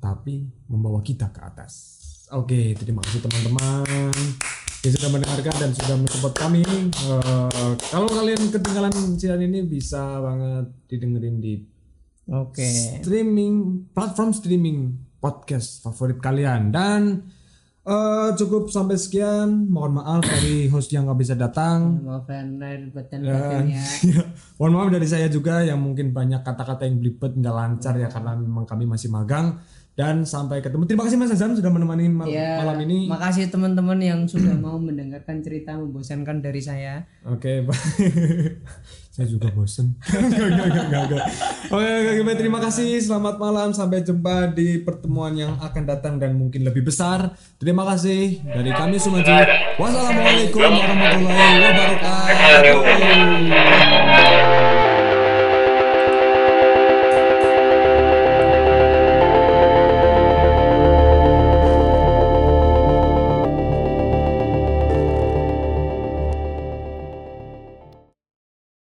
[0.01, 2.01] tapi membawa kita ke atas.
[2.33, 4.13] Oke, terima kasih teman-teman
[4.79, 6.63] yang sudah mendengarkan dan sudah mensupport kami.
[6.63, 11.53] Eh, kalau kalian ketinggalan siaran ini bisa banget didengerin di
[12.31, 12.63] Oke.
[13.01, 16.71] streaming platform streaming podcast favorit kalian.
[16.71, 17.29] Dan
[17.81, 19.67] eh, cukup sampai sekian.
[19.67, 21.99] Mohon maaf dari host yang nggak bisa datang.
[22.01, 23.83] Maaf lahir batin dan batinnya.
[24.57, 28.33] mohon maaf dari saya juga yang mungkin banyak kata-kata yang belibet nggak lancar ya karena
[28.33, 29.59] memang kami masih magang.
[29.99, 30.87] Dan sampai ketemu.
[30.87, 33.11] Terima kasih Mas Azam sudah menemani mal- Ya, malam ini.
[33.11, 37.03] makasih teman-teman yang sudah mau mendengarkan cerita membosankan dari saya.
[37.27, 37.75] Oke, Pak.
[39.09, 39.97] Saya juga bosen.
[41.69, 42.97] Oke, oke, oke, terima kasih.
[42.97, 43.73] Selamat malam.
[43.73, 47.33] Sampai jumpa di pertemuan yang akan datang dan mungkin lebih besar.
[47.61, 49.29] Terima kasih dari kami Sumaji.
[49.77, 52.77] Wassalamualaikum warahmatullahi wabarakatuh.